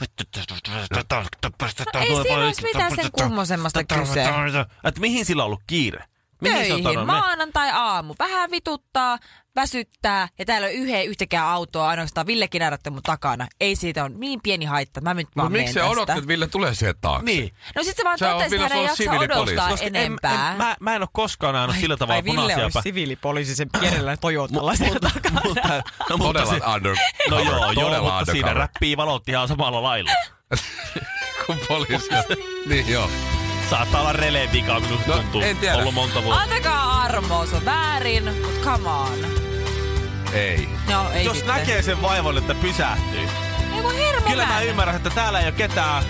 ei 2.02 2.16
siinä 2.22 2.38
olisi 2.38 2.64
mitään 2.64 2.96
sen 2.96 3.12
kummosemmasta 3.12 3.84
kyse. 3.84 4.26
Että 4.84 5.02
mihin 5.02 5.26
sillä 5.26 5.44
on 5.44 5.46
ollut 5.46 5.64
kiire? 5.68 6.06
Mihin 6.44 6.68
se 6.68 6.74
on 6.74 6.84
Töihin, 6.84 7.06
maanantai-aamu. 7.06 8.16
Vähän 8.20 8.52
vituttaa, 8.52 9.18
väsyttää 9.56 10.28
ja 10.40 10.46
täällä 10.46 10.66
on 10.68 10.74
yhden 10.74 11.06
yhtäkään 11.06 11.48
autoa 11.48 11.88
ainoastaan 11.88 12.28
Ville 12.28 12.48
Kinärätte 12.48 12.90
mun 12.90 13.04
takana. 13.04 13.48
Ei 13.60 13.76
siitä 13.76 14.04
on 14.04 14.20
niin 14.20 14.40
pieni 14.44 14.66
haitta. 14.66 15.02
Mä 15.02 15.14
nyt 15.14 15.28
vaan 15.36 15.46
Mutta 15.52 15.58
miksi 15.58 15.74
sä 15.74 15.80
tästä. 15.96 16.14
että 16.14 16.28
Ville 16.28 16.48
tulee 16.48 16.74
siihen 16.76 16.96
taakse? 17.02 17.26
Niin. 17.26 17.52
No 17.76 17.84
sit 17.84 17.98
se 17.98 18.04
vaan 18.04 18.18
Sä 18.18 18.28
oot 18.28 18.38
totesi, 18.38 18.52
Ville, 18.52 18.66
että 18.66 18.76
hän 18.76 18.82
ei 18.82 18.88
jaksa 18.88 19.04
siviilipoliisi. 19.04 19.52
odottaa 19.54 19.70
Koska 19.70 19.86
enempää. 19.86 20.52
En, 20.52 20.58
mä, 20.58 20.76
mä 20.80 20.96
en 20.96 21.02
ole 21.02 21.10
koskaan 21.14 21.56
ajanut 21.56 21.76
sillä 21.76 21.98
tavalla 21.98 22.16
ai 22.18 22.24
Ville 22.24 22.36
punaisia 22.42 22.64
olisi 22.64 22.74
päin. 22.74 22.84
siviilipoliisi 22.84 23.56
sen 23.56 23.70
pienellä 23.80 24.18
Toyotalla 24.18 24.76
siellä 24.76 25.00
takana. 25.00 25.42
mutta, 25.46 25.84
no, 26.10 26.18
mutta 26.18 26.40
Todella 26.46 26.66
se, 26.68 26.74
under. 26.76 26.96
no 27.30 27.40
joo, 27.40 27.72
joo, 27.72 27.74
todella 27.74 28.12
mutta 28.20 28.32
siinä 28.32 28.54
räppii 28.54 28.98
valot 28.98 29.30
ihan 29.30 29.48
samalla 29.48 29.84
lailla. 29.84 30.12
Kun 31.46 31.58
poliisi. 31.68 32.10
niin 32.70 32.90
joo. 32.90 33.10
Saattaa 33.70 34.02
olla 34.02 34.14
releen 34.14 34.52
vika, 34.52 34.80
minusta 34.80 35.12
No, 35.12 35.16
tuntuu. 35.18 35.42
en 35.42 35.58
tiedä. 35.58 35.76
Ollut 35.78 35.94
monta 35.94 36.24
vuotta. 36.24 36.42
Antakaa 36.42 37.02
armoa, 37.02 37.46
se 37.46 37.56
on 37.56 37.66
väärin, 37.66 38.24
mutta 38.24 38.60
come 38.70 38.90
on. 38.90 39.18
Ei. 40.34 40.70
No 40.90 41.12
ei 41.14 41.26
Jos 41.26 41.38
sitten. 41.38 41.56
näkee 41.56 41.82
sen 41.82 42.02
vaivan, 42.02 42.38
että 42.38 42.56
pysähtyy. 42.56 43.20
Ei 43.76 43.84
voi 43.84 43.98
hermo 43.98 44.30
Kyllä 44.30 44.46
mä 44.46 44.62
ymmärrän, 44.62 44.96
että 44.96 45.10
täällä 45.10 45.40
ei 45.40 45.46
ole 45.46 45.52
ketään, 45.52 46.04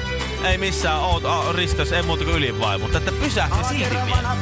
ei 0.43 0.57
missään 0.57 0.99
oot 0.99 1.25
a, 1.25 1.51
risteys, 1.51 1.91
ei 1.91 2.03
muuta 2.03 2.23
kuin 2.23 2.35
ylin 2.35 2.55
mutta 2.81 2.97
että 2.97 3.11
pysähtyy 3.11 3.63
silti 3.63 3.95
vielä. 4.05 4.35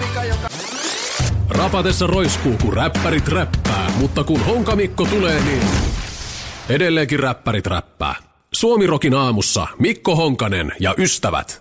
Rapatessa 1.50 2.08
roiskuu, 2.08 2.58
kun 2.62 2.74
räppärit 2.74 3.28
räppää, 3.28 3.92
mutta 3.96 4.24
kun 4.24 4.46
Honkamikko 4.46 5.06
tulee, 5.06 5.40
niin 5.42 5.64
edelleenkin 6.70 7.20
räppärit 7.20 7.68
räppää. 7.68 8.16
Suomirokin 8.54 9.14
aamussa 9.14 9.68
Mikko 9.80 10.16
Honkanen 10.16 10.72
ja 10.80 10.96
ystävät. 10.98 11.61